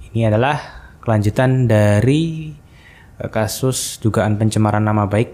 Ini 0.00 0.32
adalah 0.32 0.56
kelanjutan 1.04 1.68
dari 1.68 2.56
eh, 3.20 3.28
kasus 3.28 4.00
dugaan 4.00 4.40
pencemaran 4.40 4.88
nama 4.88 5.04
baik 5.04 5.28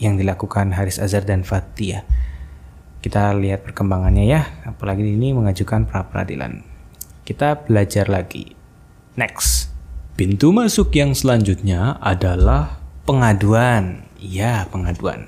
yang 0.00 0.16
dilakukan 0.16 0.72
Haris 0.72 0.96
Azhar 0.96 1.28
dan 1.28 1.44
Fatia 1.44 2.21
kita 3.02 3.34
lihat 3.34 3.66
perkembangannya 3.66 4.24
ya. 4.30 4.46
Apalagi 4.62 5.02
ini 5.02 5.34
mengajukan 5.34 5.90
pra 5.90 6.06
peradilan. 6.06 6.62
Kita 7.26 7.66
belajar 7.66 8.06
lagi. 8.06 8.54
Next. 9.18 9.74
Pintu 10.14 10.54
masuk 10.54 10.94
yang 10.94 11.12
selanjutnya 11.12 11.98
adalah 11.98 12.78
pengaduan. 13.02 14.06
Ya 14.22 14.70
pengaduan. 14.70 15.26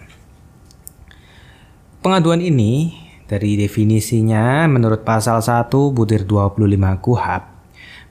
Pengaduan 1.99 2.39
ini 2.39 2.95
dari 3.27 3.59
definisinya 3.59 4.71
menurut 4.71 5.03
pasal 5.03 5.43
1 5.43 5.73
butir 5.91 6.29
25 6.29 7.01
KUHAP 7.01 7.54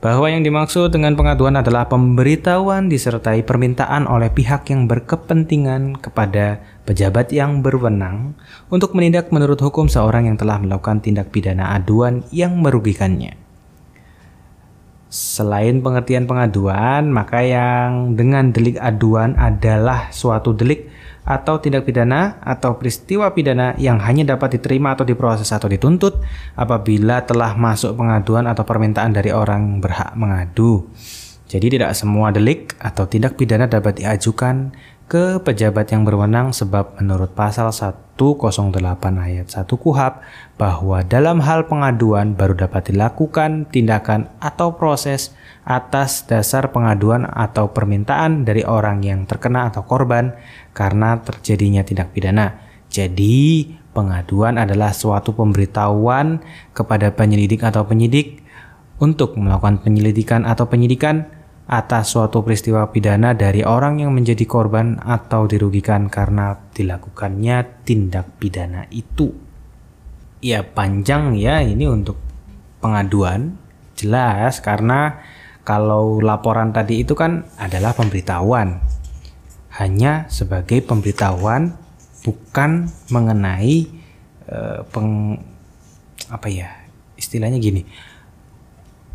bahwa 0.03 0.27
yang 0.27 0.43
dimaksud 0.43 0.91
dengan 0.91 1.15
pengaduan 1.15 1.55
adalah 1.55 1.87
pemberitahuan 1.87 2.91
disertai 2.91 3.39
permintaan 3.47 4.03
oleh 4.03 4.27
pihak 4.27 4.67
yang 4.67 4.83
berkepentingan 4.83 5.95
kepada 5.95 6.59
pejabat 6.83 7.31
yang 7.31 7.63
berwenang 7.63 8.35
untuk 8.67 8.91
menindak 8.99 9.31
menurut 9.31 9.63
hukum 9.63 9.87
seorang 9.87 10.27
yang 10.27 10.35
telah 10.35 10.59
melakukan 10.59 10.99
tindak 10.99 11.31
pidana 11.31 11.71
aduan 11.79 12.27
yang 12.35 12.59
merugikannya. 12.59 13.42
Selain 15.13 15.77
pengertian 15.77 16.25
pengaduan, 16.25 17.13
maka 17.13 17.45
yang 17.45 18.17
dengan 18.17 18.49
delik 18.49 18.81
aduan 18.81 19.37
adalah 19.37 20.09
suatu 20.09 20.57
delik 20.57 20.89
atau 21.21 21.61
tindak 21.61 21.85
pidana 21.85 22.41
atau 22.41 22.81
peristiwa 22.81 23.29
pidana 23.29 23.77
yang 23.77 24.01
hanya 24.01 24.33
dapat 24.33 24.57
diterima 24.57 24.97
atau 24.97 25.05
diproses 25.05 25.53
atau 25.53 25.69
dituntut 25.69 26.17
apabila 26.57 27.21
telah 27.29 27.53
masuk 27.53 27.93
pengaduan 27.93 28.49
atau 28.49 28.65
permintaan 28.65 29.13
dari 29.13 29.29
orang 29.29 29.77
berhak 29.85 30.17
mengadu. 30.17 30.89
Jadi 31.45 31.77
tidak 31.77 31.93
semua 31.93 32.33
delik 32.33 32.73
atau 32.81 33.05
tindak 33.05 33.37
pidana 33.37 33.69
dapat 33.69 34.01
diajukan 34.01 34.73
ke 35.05 35.37
pejabat 35.45 35.93
yang 35.93 36.09
berwenang 36.09 36.57
sebab 36.57 36.97
menurut 36.97 37.37
pasal 37.37 37.69
108 38.15 38.77
ayat 39.17 39.47
1 39.49 39.65
KUHAP 39.65 40.13
bahwa 40.61 41.01
dalam 41.01 41.41
hal 41.41 41.65
pengaduan 41.65 42.37
baru 42.37 42.53
dapat 42.53 42.93
dilakukan 42.93 43.65
tindakan 43.73 44.29
atau 44.37 44.77
proses 44.77 45.33
atas 45.65 46.29
dasar 46.29 46.69
pengaduan 46.69 47.25
atau 47.25 47.73
permintaan 47.73 48.45
dari 48.45 48.61
orang 48.61 49.01
yang 49.01 49.25
terkena 49.25 49.73
atau 49.73 49.81
korban 49.87 50.37
karena 50.77 51.17
terjadinya 51.25 51.81
tindak 51.81 52.13
pidana. 52.13 52.61
Jadi, 52.93 53.73
pengaduan 53.97 54.61
adalah 54.61 54.93
suatu 54.93 55.33
pemberitahuan 55.33 56.45
kepada 56.77 57.09
penyelidik 57.17 57.65
atau 57.65 57.89
penyidik 57.89 58.45
untuk 59.01 59.33
melakukan 59.35 59.81
penyelidikan 59.81 60.45
atau 60.45 60.69
penyidikan 60.69 61.25
atas 61.63 62.11
suatu 62.11 62.43
peristiwa 62.43 62.91
pidana 62.91 63.31
dari 63.31 63.63
orang 63.63 64.03
yang 64.03 64.11
menjadi 64.11 64.43
korban 64.43 64.99
atau 64.99 65.47
dirugikan 65.47 66.11
karena 66.11 66.59
dilakukannya 66.75 67.87
tindak 67.87 68.35
pidana 68.39 68.87
itu. 68.91 69.31
Ya 70.43 70.59
panjang 70.59 71.39
ya 71.39 71.63
ini 71.63 71.87
untuk 71.87 72.19
pengaduan 72.83 73.55
jelas 73.95 74.59
karena 74.59 75.23
kalau 75.63 76.19
laporan 76.19 76.75
tadi 76.75 77.07
itu 77.07 77.15
kan 77.15 77.47
adalah 77.55 77.95
pemberitahuan. 77.95 78.83
Hanya 79.79 80.27
sebagai 80.27 80.83
pemberitahuan 80.83 81.73
bukan 82.27 82.91
mengenai 83.07 83.87
uh, 84.51 84.83
peng 84.91 85.39
apa 86.29 86.47
ya 86.51 86.69
istilahnya 87.19 87.59
gini 87.59 87.83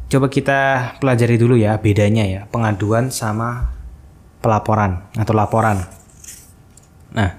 Coba 0.09 0.33
kita 0.33 0.61
pelajari 1.05 1.37
dulu 1.37 1.61
ya 1.61 1.77
bedanya 1.77 2.25
ya 2.25 2.41
pengaduan 2.49 3.13
sama 3.13 3.77
pelaporan 4.41 5.05
atau 5.13 5.37
laporan. 5.37 5.85
Nah, 7.13 7.37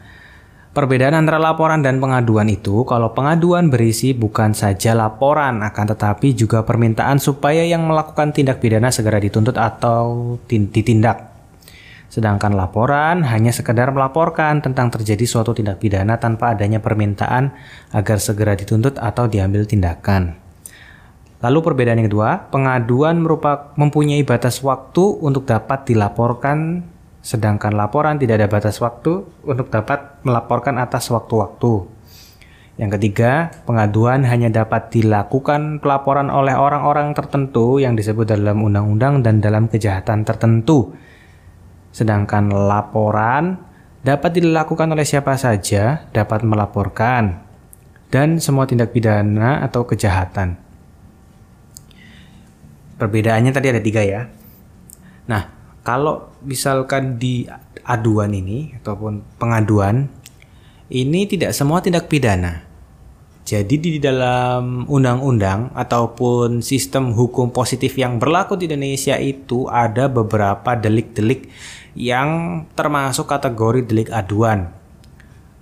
perbedaan 0.78 1.18
antara 1.18 1.42
laporan 1.42 1.82
dan 1.82 1.98
pengaduan 1.98 2.46
itu 2.46 2.86
kalau 2.86 3.18
pengaduan 3.18 3.74
berisi 3.74 4.14
bukan 4.14 4.54
saja 4.54 4.94
laporan 4.94 5.66
akan 5.66 5.86
tetapi 5.98 6.38
juga 6.38 6.62
permintaan 6.62 7.18
supaya 7.18 7.66
yang 7.66 7.90
melakukan 7.90 8.38
tindak 8.38 8.62
pidana 8.62 8.94
segera 8.94 9.18
dituntut 9.18 9.58
atau 9.58 10.38
ditindak. 10.46 11.26
Sedangkan 12.14 12.54
laporan 12.54 13.26
hanya 13.26 13.50
sekedar 13.50 13.90
melaporkan 13.90 14.62
tentang 14.62 14.94
terjadi 14.94 15.26
suatu 15.26 15.58
tindak 15.58 15.82
pidana 15.82 16.22
tanpa 16.22 16.54
adanya 16.54 16.78
permintaan 16.86 17.50
agar 17.98 18.22
segera 18.22 18.54
dituntut 18.54 19.02
atau 19.02 19.26
diambil 19.26 19.66
tindakan. 19.66 20.49
Lalu 21.40 21.60
perbedaan 21.64 22.04
yang 22.04 22.12
kedua, 22.12 22.52
pengaduan 22.52 23.24
merupakan 23.24 23.72
mempunyai 23.80 24.28
batas 24.28 24.60
waktu 24.60 25.24
untuk 25.24 25.48
dapat 25.48 25.88
dilaporkan, 25.88 26.84
sedangkan 27.24 27.80
laporan 27.80 28.20
tidak 28.20 28.44
ada 28.44 28.52
batas 28.52 28.84
waktu 28.84 29.24
untuk 29.48 29.72
dapat 29.72 30.20
melaporkan 30.28 30.76
atas 30.76 31.08
waktu-waktu. 31.08 31.88
Yang 32.80 33.00
ketiga, 33.00 33.52
pengaduan 33.64 34.28
hanya 34.28 34.52
dapat 34.52 34.92
dilakukan 34.92 35.84
pelaporan 35.84 36.32
oleh 36.32 36.56
orang-orang 36.56 37.12
tertentu 37.12 37.80
yang 37.80 37.96
disebut 37.96 38.24
dalam 38.24 38.60
undang-undang 38.60 39.24
dan 39.24 39.40
dalam 39.40 39.72
kejahatan 39.72 40.24
tertentu. 40.28 40.96
Sedangkan 41.92 42.52
laporan 42.52 43.60
dapat 44.04 44.44
dilakukan 44.44 44.92
oleh 44.92 45.04
siapa 45.04 45.36
saja, 45.36 46.08
dapat 46.12 46.44
melaporkan, 46.44 47.44
dan 48.12 48.40
semua 48.40 48.64
tindak 48.64 48.96
pidana 48.96 49.60
atau 49.64 49.84
kejahatan. 49.84 50.69
Perbedaannya 53.00 53.56
tadi 53.56 53.68
ada 53.72 53.80
tiga 53.80 54.04
ya. 54.04 54.28
Nah, 55.32 55.48
kalau 55.88 56.36
misalkan 56.44 57.16
di 57.16 57.48
aduan 57.88 58.36
ini 58.36 58.76
ataupun 58.78 59.40
pengaduan 59.40 60.12
ini 60.92 61.26
tidak 61.30 61.56
semua 61.56 61.80
tindak 61.80 62.12
pidana. 62.12 62.68
Jadi 63.48 63.82
di 63.82 63.98
dalam 63.98 64.86
undang-undang 64.86 65.74
ataupun 65.74 66.62
sistem 66.62 67.18
hukum 67.18 67.50
positif 67.50 67.98
yang 67.98 68.22
berlaku 68.22 68.54
di 68.54 68.70
Indonesia 68.70 69.18
itu 69.18 69.66
ada 69.66 70.06
beberapa 70.06 70.78
delik-delik 70.78 71.50
yang 71.98 72.62
termasuk 72.78 73.26
kategori 73.26 73.90
delik 73.90 74.14
aduan. 74.14 74.70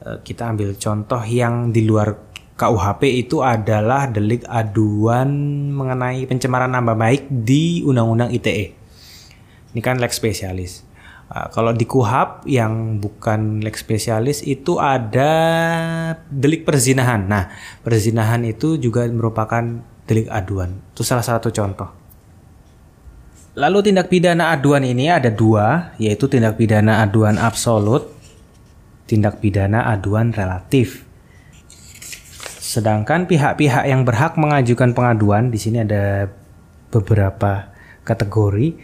Eh, 0.03 0.19
kita 0.19 0.51
ambil 0.51 0.75
contoh 0.75 1.23
yang 1.23 1.71
di 1.71 1.87
luar 1.87 2.26
KUHP 2.57 3.21
itu 3.21 3.45
adalah 3.45 4.09
delik 4.09 4.41
aduan 4.49 5.29
mengenai 5.69 6.25
pencemaran 6.25 6.73
nama 6.73 6.97
baik 6.97 7.29
di 7.29 7.85
Undang-Undang 7.85 8.33
ITE. 8.33 8.73
Ini 9.77 9.81
kan 9.85 10.01
lex 10.01 10.17
spesialis. 10.17 10.81
Uh, 11.29 11.53
kalau 11.53 11.69
di 11.69 11.85
KUHAP 11.85 12.49
yang 12.49 12.97
bukan 12.97 13.61
lex 13.61 13.85
spesialis 13.85 14.41
itu 14.41 14.81
ada 14.81 15.29
delik 16.33 16.65
perzinahan. 16.65 17.29
Nah, 17.29 17.53
perzinahan 17.85 18.41
itu 18.41 18.81
juga 18.81 19.05
merupakan 19.05 19.61
delik 20.09 20.25
aduan. 20.33 20.81
Itu 20.97 21.05
salah 21.05 21.21
satu 21.21 21.53
contoh. 21.53 21.93
Lalu 23.53 23.89
tindak 23.89 24.09
pidana 24.09 24.53
aduan 24.53 24.81
ini 24.81 25.13
ada 25.13 25.29
dua, 25.29 25.93
yaitu 26.01 26.25
tindak 26.25 26.57
pidana 26.57 27.05
aduan 27.05 27.37
absolut, 27.37 28.09
tindak 29.05 29.41
pidana 29.41 29.89
aduan 29.93 30.29
relatif. 30.33 31.06
Sedangkan 32.67 33.31
pihak-pihak 33.31 33.87
yang 33.87 34.03
berhak 34.03 34.35
mengajukan 34.35 34.91
pengaduan 34.91 35.47
di 35.47 35.55
sini 35.55 35.87
ada 35.87 36.27
beberapa 36.91 37.71
kategori. 38.03 38.75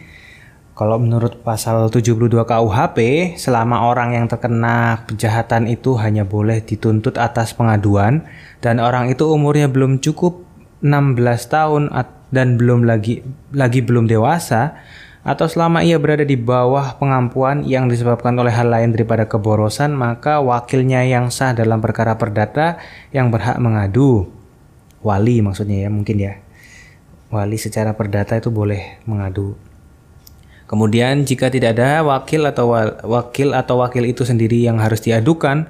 Kalau 0.72 0.96
menurut 0.96 1.44
pasal 1.44 1.92
72 1.92 2.32
KUHP, 2.48 2.98
selama 3.36 3.84
orang 3.84 4.16
yang 4.16 4.26
terkena 4.26 5.04
kejahatan 5.04 5.68
itu 5.68 6.00
hanya 6.00 6.24
boleh 6.24 6.64
dituntut 6.64 7.20
atas 7.20 7.52
pengaduan 7.52 8.24
dan 8.64 8.80
orang 8.80 9.12
itu 9.12 9.28
umurnya 9.28 9.68
belum 9.68 10.00
cukup 10.00 10.48
16 10.80 11.20
tahun 11.52 11.92
dan 12.32 12.56
belum 12.56 12.88
lagi 12.88 13.20
lagi 13.52 13.84
belum 13.84 14.08
dewasa, 14.08 14.80
atau 15.24 15.48
selama 15.48 15.80
ia 15.80 15.96
berada 15.96 16.22
di 16.22 16.36
bawah 16.36 17.00
pengampuan 17.00 17.64
yang 17.64 17.88
disebabkan 17.88 18.36
oleh 18.36 18.52
hal 18.52 18.68
lain 18.68 18.92
daripada 18.92 19.24
keborosan, 19.24 19.96
maka 19.96 20.44
wakilnya 20.44 21.00
yang 21.08 21.32
sah 21.32 21.56
dalam 21.56 21.80
perkara 21.80 22.20
perdata 22.20 22.76
yang 23.08 23.32
berhak 23.32 23.56
mengadu. 23.56 24.28
Wali 25.00 25.40
maksudnya 25.40 25.88
ya, 25.88 25.90
mungkin 25.90 26.16
ya. 26.20 26.36
Wali 27.32 27.56
secara 27.56 27.96
perdata 27.96 28.36
itu 28.36 28.52
boleh 28.52 29.00
mengadu. 29.08 29.56
Kemudian 30.68 31.24
jika 31.24 31.48
tidak 31.48 31.76
ada 31.76 32.04
wakil 32.04 32.44
atau 32.44 32.72
wakil 33.04 33.52
atau 33.56 33.80
wakil 33.80 34.04
itu 34.04 34.28
sendiri 34.28 34.64
yang 34.64 34.76
harus 34.76 35.00
diadukan, 35.00 35.68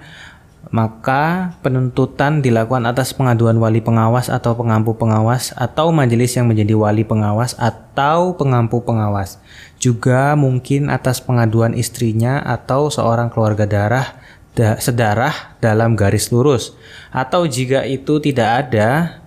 maka 0.73 1.53
penuntutan 1.61 2.41
dilakukan 2.41 2.89
atas 2.89 3.13
pengaduan 3.13 3.61
wali 3.61 3.85
pengawas 3.85 4.33
atau 4.33 4.57
pengampu 4.57 4.97
pengawas 4.97 5.53
atau 5.59 5.93
majelis 5.93 6.33
yang 6.39 6.49
menjadi 6.49 6.73
wali 6.73 7.05
pengawas 7.05 7.53
atau 7.61 8.33
pengampu 8.39 8.81
pengawas. 8.81 9.37
Juga 9.77 10.33
mungkin 10.39 10.89
atas 10.89 11.21
pengaduan 11.21 11.77
istrinya 11.77 12.41
atau 12.41 12.89
seorang 12.89 13.29
keluarga 13.29 13.69
darah 13.69 14.17
da, 14.55 14.79
sedarah 14.81 15.59
dalam 15.59 15.99
garis 15.99 16.31
lurus. 16.31 16.73
Atau 17.11 17.51
jika 17.51 17.83
itu 17.85 18.23
tidak 18.23 18.69
ada 18.69 19.21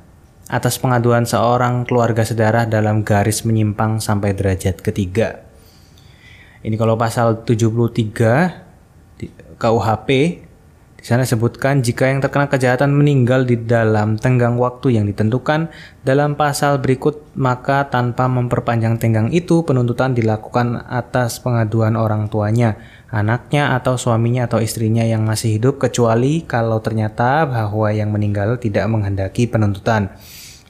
atas 0.47 0.79
pengaduan 0.79 1.27
seorang 1.27 1.83
keluarga 1.83 2.23
sedarah 2.23 2.63
dalam 2.63 3.03
garis 3.03 3.43
menyimpang 3.43 3.99
sampai 3.99 4.31
derajat 4.31 4.79
ketiga. 4.79 5.43
Ini 6.63 6.79
kalau 6.79 6.95
pasal 6.95 7.43
73 7.43 9.59
KUHP 9.59 10.09
sana 11.07 11.23
disebutkan 11.23 11.79
jika 11.79 12.11
yang 12.11 12.19
terkena 12.19 12.51
kejahatan 12.51 12.91
meninggal 12.91 13.47
di 13.47 13.55
dalam 13.55 14.19
tenggang 14.19 14.59
waktu 14.59 14.99
yang 14.99 15.07
ditentukan 15.07 15.71
dalam 16.03 16.35
pasal 16.35 16.83
berikut 16.83 17.31
maka 17.31 17.87
tanpa 17.87 18.27
memperpanjang 18.27 18.99
tenggang 18.99 19.31
itu 19.31 19.63
penuntutan 19.63 20.11
dilakukan 20.11 20.83
atas 20.83 21.39
pengaduan 21.39 21.95
orang 21.95 22.27
tuanya, 22.27 22.75
anaknya 23.07 23.79
atau 23.79 23.95
suaminya 23.95 24.51
atau 24.51 24.59
istrinya 24.59 25.07
yang 25.07 25.23
masih 25.23 25.55
hidup 25.55 25.79
kecuali 25.79 26.43
kalau 26.43 26.83
ternyata 26.83 27.47
bahwa 27.47 27.87
yang 27.95 28.11
meninggal 28.11 28.59
tidak 28.59 28.83
menghendaki 28.91 29.47
penuntutan. 29.47 30.11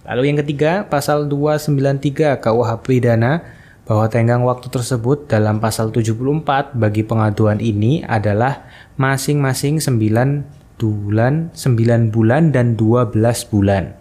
Lalu 0.06 0.22
yang 0.30 0.38
ketiga, 0.46 0.86
pasal 0.86 1.26
293 1.26 2.38
KUH 2.38 2.70
pidana 2.86 3.42
bahwa 3.90 4.06
tenggang 4.06 4.46
waktu 4.46 4.70
tersebut 4.70 5.26
dalam 5.26 5.58
pasal 5.58 5.90
74 5.90 6.78
bagi 6.78 7.02
pengaduan 7.02 7.58
ini 7.58 8.06
adalah 8.06 8.67
masing-masing 8.98 9.78
9 9.78 10.46
bulan, 10.82 11.54
9 11.54 12.14
bulan 12.14 12.50
dan 12.54 12.74
12 12.78 13.14
bulan. 13.50 13.98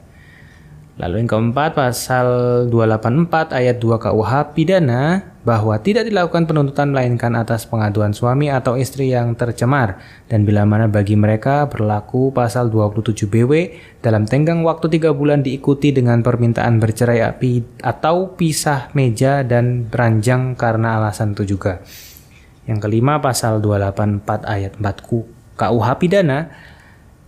Lalu 0.97 1.21
yang 1.21 1.29
keempat 1.29 1.77
pasal 1.77 2.27
284 2.73 3.53
ayat 3.53 3.77
2 3.77 4.01
KUH 4.01 4.33
pidana 4.57 5.29
bahwa 5.45 5.77
tidak 5.77 6.09
dilakukan 6.09 6.49
penuntutan 6.49 6.89
melainkan 6.89 7.37
atas 7.37 7.69
pengaduan 7.69 8.17
suami 8.17 8.49
atau 8.49 8.81
istri 8.81 9.13
yang 9.13 9.37
tercemar 9.37 10.01
dan 10.33 10.49
bila 10.49 10.65
mana 10.65 10.89
bagi 10.89 11.13
mereka 11.13 11.69
berlaku 11.69 12.33
pasal 12.33 12.73
27 12.73 13.29
BW 13.29 13.53
dalam 14.01 14.25
tenggang 14.25 14.65
waktu 14.65 14.97
3 14.97 15.13
bulan 15.13 15.45
diikuti 15.45 15.93
dengan 15.93 16.25
permintaan 16.25 16.81
bercerai 16.81 17.29
api 17.29 17.85
atau 17.85 18.33
pisah 18.33 18.89
meja 18.97 19.45
dan 19.45 19.85
beranjang 19.85 20.57
karena 20.57 20.97
alasan 20.97 21.37
itu 21.37 21.61
juga. 21.61 21.85
Yang 22.67 22.79
kelima 22.91 23.23
pasal 23.23 23.63
284 23.63 24.43
ayat 24.43 24.73
4 24.79 25.57
KUH 25.57 25.89
pidana 26.03 26.51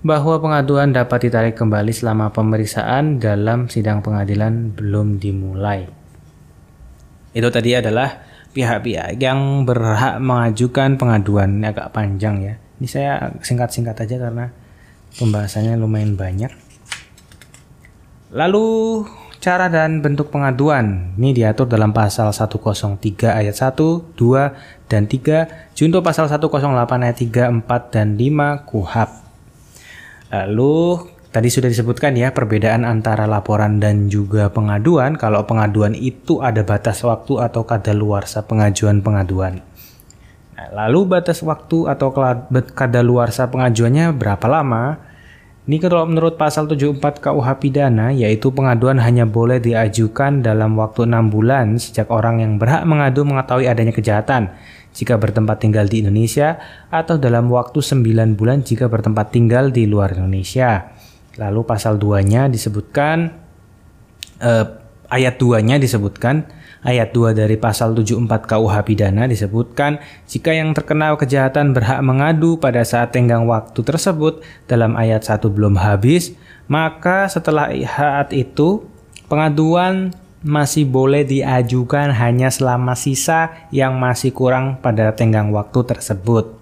bahwa 0.02 0.38
pengaduan 0.38 0.94
dapat 0.94 1.26
ditarik 1.26 1.54
kembali 1.58 1.90
selama 1.90 2.30
pemeriksaan 2.30 3.18
dalam 3.18 3.66
sidang 3.66 4.02
pengadilan 4.02 4.74
belum 4.74 5.18
dimulai. 5.18 5.90
Itu 7.34 7.48
tadi 7.50 7.74
adalah 7.74 8.22
pihak-pihak 8.54 9.18
yang 9.18 9.62
berhak 9.66 10.18
mengajukan 10.18 10.98
pengaduan. 10.98 11.62
Ini 11.62 11.70
agak 11.70 11.94
panjang 11.94 12.36
ya. 12.42 12.54
Ini 12.78 12.86
saya 12.86 13.34
singkat-singkat 13.42 13.94
aja 14.06 14.16
karena 14.18 14.50
pembahasannya 15.18 15.74
lumayan 15.78 16.14
banyak. 16.14 16.50
Lalu 18.34 18.66
cara 19.38 19.70
dan 19.70 20.02
bentuk 20.02 20.34
pengaduan 20.34 21.14
ini 21.14 21.30
diatur 21.30 21.70
dalam 21.70 21.94
pasal 21.94 22.34
103 22.34 22.98
ayat 23.32 23.54
1, 23.54 23.74
2, 24.18 24.90
dan 24.90 25.06
3, 25.06 25.72
junto 25.78 26.02
pasal 26.02 26.26
108 26.26 26.50
ayat 27.06 27.18
3, 27.18 27.62
4, 27.62 27.94
dan 27.94 28.18
5 28.18 28.66
KUHAP. 28.66 29.10
Lalu 30.28 30.76
tadi 31.32 31.48
sudah 31.48 31.70
disebutkan 31.70 32.18
ya 32.18 32.34
perbedaan 32.34 32.84
antara 32.84 33.24
laporan 33.24 33.80
dan 33.80 34.12
juga 34.12 34.50
pengaduan. 34.52 35.16
Kalau 35.16 35.46
pengaduan 35.46 35.94
itu 35.96 36.42
ada 36.44 36.66
batas 36.66 37.00
waktu 37.06 37.38
atau 37.40 37.62
kadaluarsa 37.64 38.44
pengajuan 38.44 39.00
pengaduan. 39.00 39.64
Nah, 40.58 40.68
lalu 40.84 41.06
batas 41.06 41.40
waktu 41.46 41.86
atau 41.86 42.10
kadaluarsa 42.74 43.46
pengajuannya 43.48 44.10
berapa 44.12 44.46
lama? 44.50 44.98
Ini 45.68 45.76
kalau 45.84 46.08
menurut 46.08 46.40
pasal 46.40 46.64
74 46.64 47.20
KUH 47.20 47.48
pidana 47.60 48.08
yaitu 48.08 48.48
pengaduan 48.48 48.96
hanya 49.04 49.28
boleh 49.28 49.60
diajukan 49.60 50.40
dalam 50.40 50.80
waktu 50.80 51.04
6 51.04 51.28
bulan 51.28 51.76
sejak 51.76 52.08
orang 52.08 52.40
yang 52.40 52.56
berhak 52.56 52.88
mengadu 52.88 53.28
mengetahui 53.28 53.68
adanya 53.68 53.92
kejahatan 53.92 54.48
jika 54.96 55.20
bertempat 55.20 55.60
tinggal 55.60 55.84
di 55.84 56.00
Indonesia 56.00 56.56
atau 56.88 57.20
dalam 57.20 57.52
waktu 57.52 57.84
9 57.84 58.00
bulan 58.40 58.64
jika 58.64 58.88
bertempat 58.88 59.28
tinggal 59.28 59.68
di 59.68 59.84
luar 59.84 60.16
Indonesia. 60.16 60.88
Lalu 61.36 61.60
pasal 61.68 62.00
2-nya 62.00 62.48
disebutkan 62.48 63.28
eh, 64.40 64.66
ayat 65.12 65.36
2-nya 65.36 65.76
disebutkan 65.76 66.48
ayat 66.82 67.14
2 67.14 67.34
dari 67.34 67.56
pasal 67.56 67.94
74 67.94 68.26
KUH 68.44 68.74
pidana 68.84 69.24
disebutkan 69.24 70.02
jika 70.26 70.50
yang 70.50 70.74
terkena 70.74 71.14
kejahatan 71.14 71.72
berhak 71.72 72.02
mengadu 72.02 72.58
pada 72.58 72.82
saat 72.82 73.14
tenggang 73.14 73.46
waktu 73.46 73.80
tersebut 73.80 74.42
dalam 74.66 74.98
ayat 74.98 75.22
1 75.24 75.46
belum 75.48 75.78
habis, 75.78 76.34
maka 76.66 77.30
setelah 77.30 77.70
saat 77.70 78.34
itu 78.34 78.84
pengaduan 79.30 80.10
masih 80.42 80.86
boleh 80.86 81.26
diajukan 81.26 82.14
hanya 82.14 82.50
selama 82.50 82.94
sisa 82.94 83.50
yang 83.74 83.98
masih 83.98 84.30
kurang 84.30 84.78
pada 84.78 85.10
tenggang 85.14 85.50
waktu 85.50 85.82
tersebut. 85.82 86.57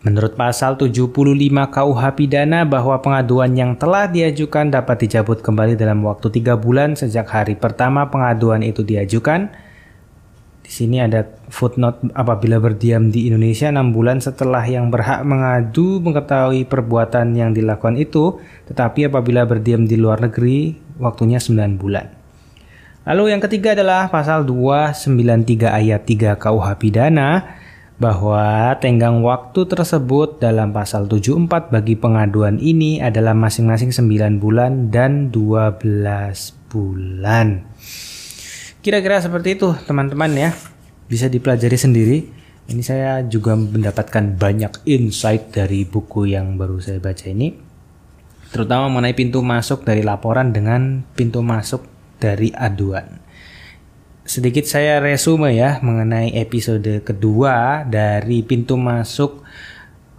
Menurut 0.00 0.32
pasal 0.32 0.80
75 0.80 1.12
KUH 1.52 2.02
pidana 2.16 2.64
bahwa 2.64 2.96
pengaduan 3.04 3.52
yang 3.52 3.76
telah 3.76 4.08
diajukan 4.08 4.72
dapat 4.72 5.04
dicabut 5.04 5.44
kembali 5.44 5.76
dalam 5.76 6.00
waktu 6.08 6.40
3 6.40 6.56
bulan 6.56 6.96
sejak 6.96 7.28
hari 7.28 7.52
pertama 7.52 8.08
pengaduan 8.08 8.64
itu 8.64 8.80
diajukan. 8.80 9.52
Di 10.64 10.72
sini 10.72 11.04
ada 11.04 11.28
footnote 11.52 12.16
apabila 12.16 12.56
berdiam 12.56 13.12
di 13.12 13.28
Indonesia 13.28 13.68
6 13.68 13.92
bulan 13.92 14.24
setelah 14.24 14.64
yang 14.64 14.88
berhak 14.88 15.20
mengadu 15.20 16.00
mengetahui 16.00 16.64
perbuatan 16.64 17.36
yang 17.36 17.52
dilakukan 17.52 18.00
itu, 18.00 18.40
tetapi 18.72 19.12
apabila 19.12 19.44
berdiam 19.44 19.84
di 19.84 20.00
luar 20.00 20.24
negeri 20.24 20.80
waktunya 20.96 21.36
9 21.36 21.76
bulan. 21.76 22.08
Lalu 23.04 23.36
yang 23.36 23.44
ketiga 23.44 23.76
adalah 23.76 24.08
pasal 24.08 24.48
293 24.48 25.68
ayat 25.68 26.08
3 26.08 26.40
KUH 26.40 26.68
pidana 26.80 27.59
bahwa 28.00 28.72
tenggang 28.80 29.20
waktu 29.20 29.68
tersebut 29.68 30.40
dalam 30.40 30.72
pasal 30.72 31.04
74 31.04 31.68
bagi 31.68 32.00
pengaduan 32.00 32.56
ini 32.56 32.96
adalah 32.96 33.36
masing-masing 33.36 33.92
9 33.92 34.40
bulan 34.40 34.88
dan 34.88 35.28
12 35.28 35.84
bulan. 36.72 37.60
Kira-kira 38.80 39.20
seperti 39.20 39.60
itu 39.60 39.76
teman-teman 39.84 40.32
ya. 40.32 40.50
Bisa 41.12 41.28
dipelajari 41.28 41.76
sendiri. 41.76 42.18
Ini 42.72 42.80
saya 42.80 43.20
juga 43.28 43.52
mendapatkan 43.52 44.40
banyak 44.40 44.88
insight 44.88 45.52
dari 45.52 45.84
buku 45.84 46.32
yang 46.32 46.56
baru 46.56 46.80
saya 46.80 47.04
baca 47.04 47.28
ini. 47.28 47.52
Terutama 48.48 48.88
mengenai 48.88 49.12
pintu 49.12 49.44
masuk 49.44 49.84
dari 49.84 50.00
laporan 50.00 50.56
dengan 50.56 51.04
pintu 51.12 51.44
masuk 51.44 51.84
dari 52.16 52.48
aduan. 52.56 53.20
Sedikit 54.30 54.62
saya 54.62 55.02
resume 55.02 55.58
ya 55.58 55.82
mengenai 55.82 56.30
episode 56.38 57.02
kedua 57.02 57.82
dari 57.82 58.46
pintu 58.46 58.78
masuk 58.78 59.42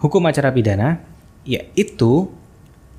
hukum 0.04 0.28
acara 0.28 0.52
pidana, 0.52 1.00
yaitu 1.48 2.28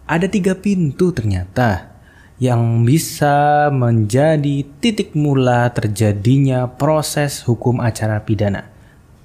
ada 0.08 0.24
tiga 0.24 0.56
pintu 0.56 1.12
ternyata 1.12 1.92
yang 2.40 2.88
bisa 2.88 3.68
menjadi 3.68 4.64
titik 4.80 5.12
mula 5.12 5.68
terjadinya 5.76 6.80
proses 6.80 7.44
hukum 7.44 7.84
acara 7.84 8.24
pidana. 8.24 8.72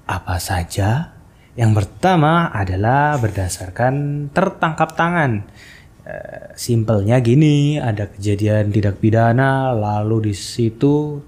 Apa 0.04 0.43
saja? 0.43 1.15
Yang 1.56 1.71
pertama 1.71 2.52
adalah 2.52 3.15
berdasarkan 3.15 4.28
tertangkap 4.36 4.91
tangan 4.91 5.47
Eh, 6.08 6.56
simpelnya 6.56 7.19
gini, 7.19 7.76
ada 7.84 8.08
kejadian 8.08 8.71
tidak 8.71 9.04
pidana, 9.04 9.76
lalu 9.76 10.32
di 10.32 10.36
situ 10.39 11.19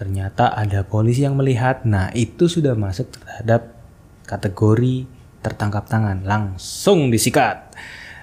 ternyata 0.00 0.56
ada 0.56 0.80
polisi 0.80 1.28
yang 1.28 1.36
melihat. 1.36 1.84
Nah, 1.84 2.08
itu 2.16 2.48
sudah 2.48 2.72
masuk 2.72 3.12
terhadap 3.12 3.76
kategori 4.24 5.04
tertangkap 5.44 5.84
tangan, 5.84 6.24
langsung 6.24 7.12
disikat. 7.12 7.76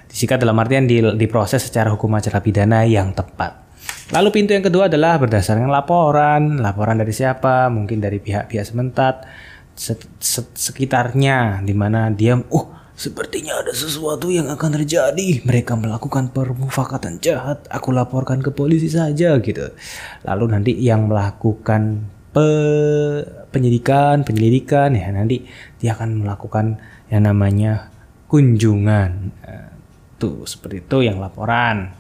Disikat 0.10 0.42
dalam 0.42 0.58
artian 0.58 0.90
di, 0.90 0.98
diproses 1.14 1.70
secara 1.70 1.94
hukum 1.94 2.18
acara 2.18 2.42
pidana 2.42 2.82
yang 2.82 3.14
tepat. 3.14 3.70
Lalu 4.10 4.30
pintu 4.34 4.58
yang 4.58 4.66
kedua 4.66 4.90
adalah 4.90 5.22
berdasarkan 5.22 5.70
laporan, 5.70 6.58
laporan 6.58 6.98
dari 6.98 7.14
siapa? 7.14 7.70
Mungkin 7.70 8.02
dari 8.02 8.18
pihak-pihak 8.18 8.66
sementat, 8.66 9.28
sekitarnya, 10.58 11.62
di 11.62 11.76
mana 11.78 12.10
dia, 12.10 12.40
oh 12.40 12.77
Sepertinya 12.98 13.62
ada 13.62 13.70
sesuatu 13.78 14.34
yang 14.34 14.50
akan 14.50 14.82
terjadi. 14.82 15.46
Mereka 15.46 15.78
melakukan 15.78 16.34
permufakatan 16.34 17.22
jahat. 17.22 17.62
Aku 17.70 17.94
laporkan 17.94 18.42
ke 18.42 18.50
polisi 18.50 18.90
saja 18.90 19.38
gitu. 19.38 19.70
Lalu 20.26 20.46
nanti 20.50 20.74
yang 20.82 21.06
melakukan 21.06 22.02
pe 22.34 22.50
penyidikan, 23.54 24.26
penyelidikan 24.26 24.98
ya 24.98 25.14
nanti 25.14 25.46
dia 25.78 25.94
akan 25.94 26.26
melakukan 26.26 26.82
yang 27.14 27.30
namanya 27.30 27.94
kunjungan. 28.34 29.30
Eh, 29.46 29.70
tuh 30.18 30.50
seperti 30.50 30.82
itu 30.82 31.06
yang 31.06 31.22
laporan. 31.22 31.94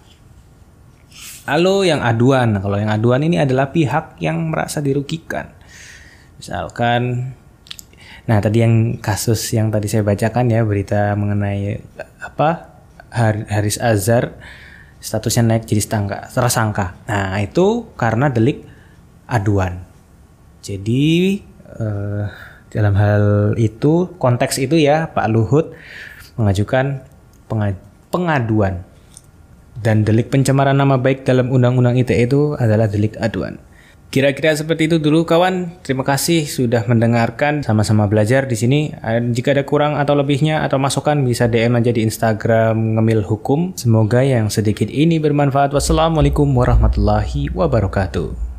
Lalu 1.45 1.93
yang 1.93 2.01
aduan. 2.01 2.57
Kalau 2.57 2.73
yang 2.73 2.89
aduan 2.89 3.21
ini 3.21 3.37
adalah 3.37 3.69
pihak 3.69 4.17
yang 4.17 4.49
merasa 4.49 4.81
dirugikan. 4.81 5.53
Misalkan 6.41 7.33
Nah, 8.27 8.43
tadi 8.43 8.59
yang 8.59 8.99
kasus 8.99 9.39
yang 9.55 9.71
tadi 9.71 9.87
saya 9.87 10.03
bacakan 10.03 10.51
ya 10.51 10.61
berita 10.67 11.15
mengenai 11.15 11.79
apa 12.19 12.75
Haris 13.47 13.79
Azhar 13.79 14.35
statusnya 14.99 15.43
naik 15.47 15.63
jadi 15.63 15.81
stangka, 15.81 16.27
tersangka. 16.33 16.99
Nah, 17.07 17.39
itu 17.39 17.87
karena 17.95 18.27
delik 18.27 18.67
aduan. 19.29 19.83
Jadi 20.59 21.39
eh, 21.79 22.25
dalam 22.73 22.93
hal 22.99 23.23
itu 23.55 24.11
konteks 24.19 24.59
itu 24.59 24.75
ya 24.75 25.07
Pak 25.11 25.27
Luhut 25.31 25.71
mengajukan 26.35 27.01
pengaduan 28.11 28.83
dan 29.77 30.01
delik 30.03 30.33
pencemaran 30.33 30.75
nama 30.75 30.97
baik 30.97 31.23
dalam 31.23 31.53
Undang-Undang 31.53 32.01
ITE 32.01 32.27
itu 32.27 32.57
adalah 32.57 32.89
delik 32.89 33.15
aduan. 33.21 33.61
Kira-kira 34.07 34.55
seperti 34.55 34.87
itu 34.87 35.03
dulu 35.03 35.27
kawan. 35.27 35.83
Terima 35.83 36.07
kasih 36.07 36.47
sudah 36.47 36.87
mendengarkan 36.87 37.59
sama-sama 37.59 38.07
belajar 38.07 38.47
di 38.47 38.55
sini. 38.55 38.79
Eh, 38.95 39.19
jika 39.35 39.51
ada 39.51 39.67
kurang 39.67 39.99
atau 39.99 40.15
lebihnya 40.15 40.63
atau 40.63 40.79
masukan 40.79 41.19
bisa 41.27 41.51
DM 41.51 41.75
aja 41.75 41.91
di 41.91 42.07
Instagram 42.07 42.95
ngemil 42.95 43.27
hukum. 43.27 43.75
Semoga 43.75 44.23
yang 44.23 44.47
sedikit 44.47 44.87
ini 44.87 45.19
bermanfaat. 45.19 45.75
Wassalamualaikum 45.75 46.47
warahmatullahi 46.55 47.51
wabarakatuh. 47.51 48.56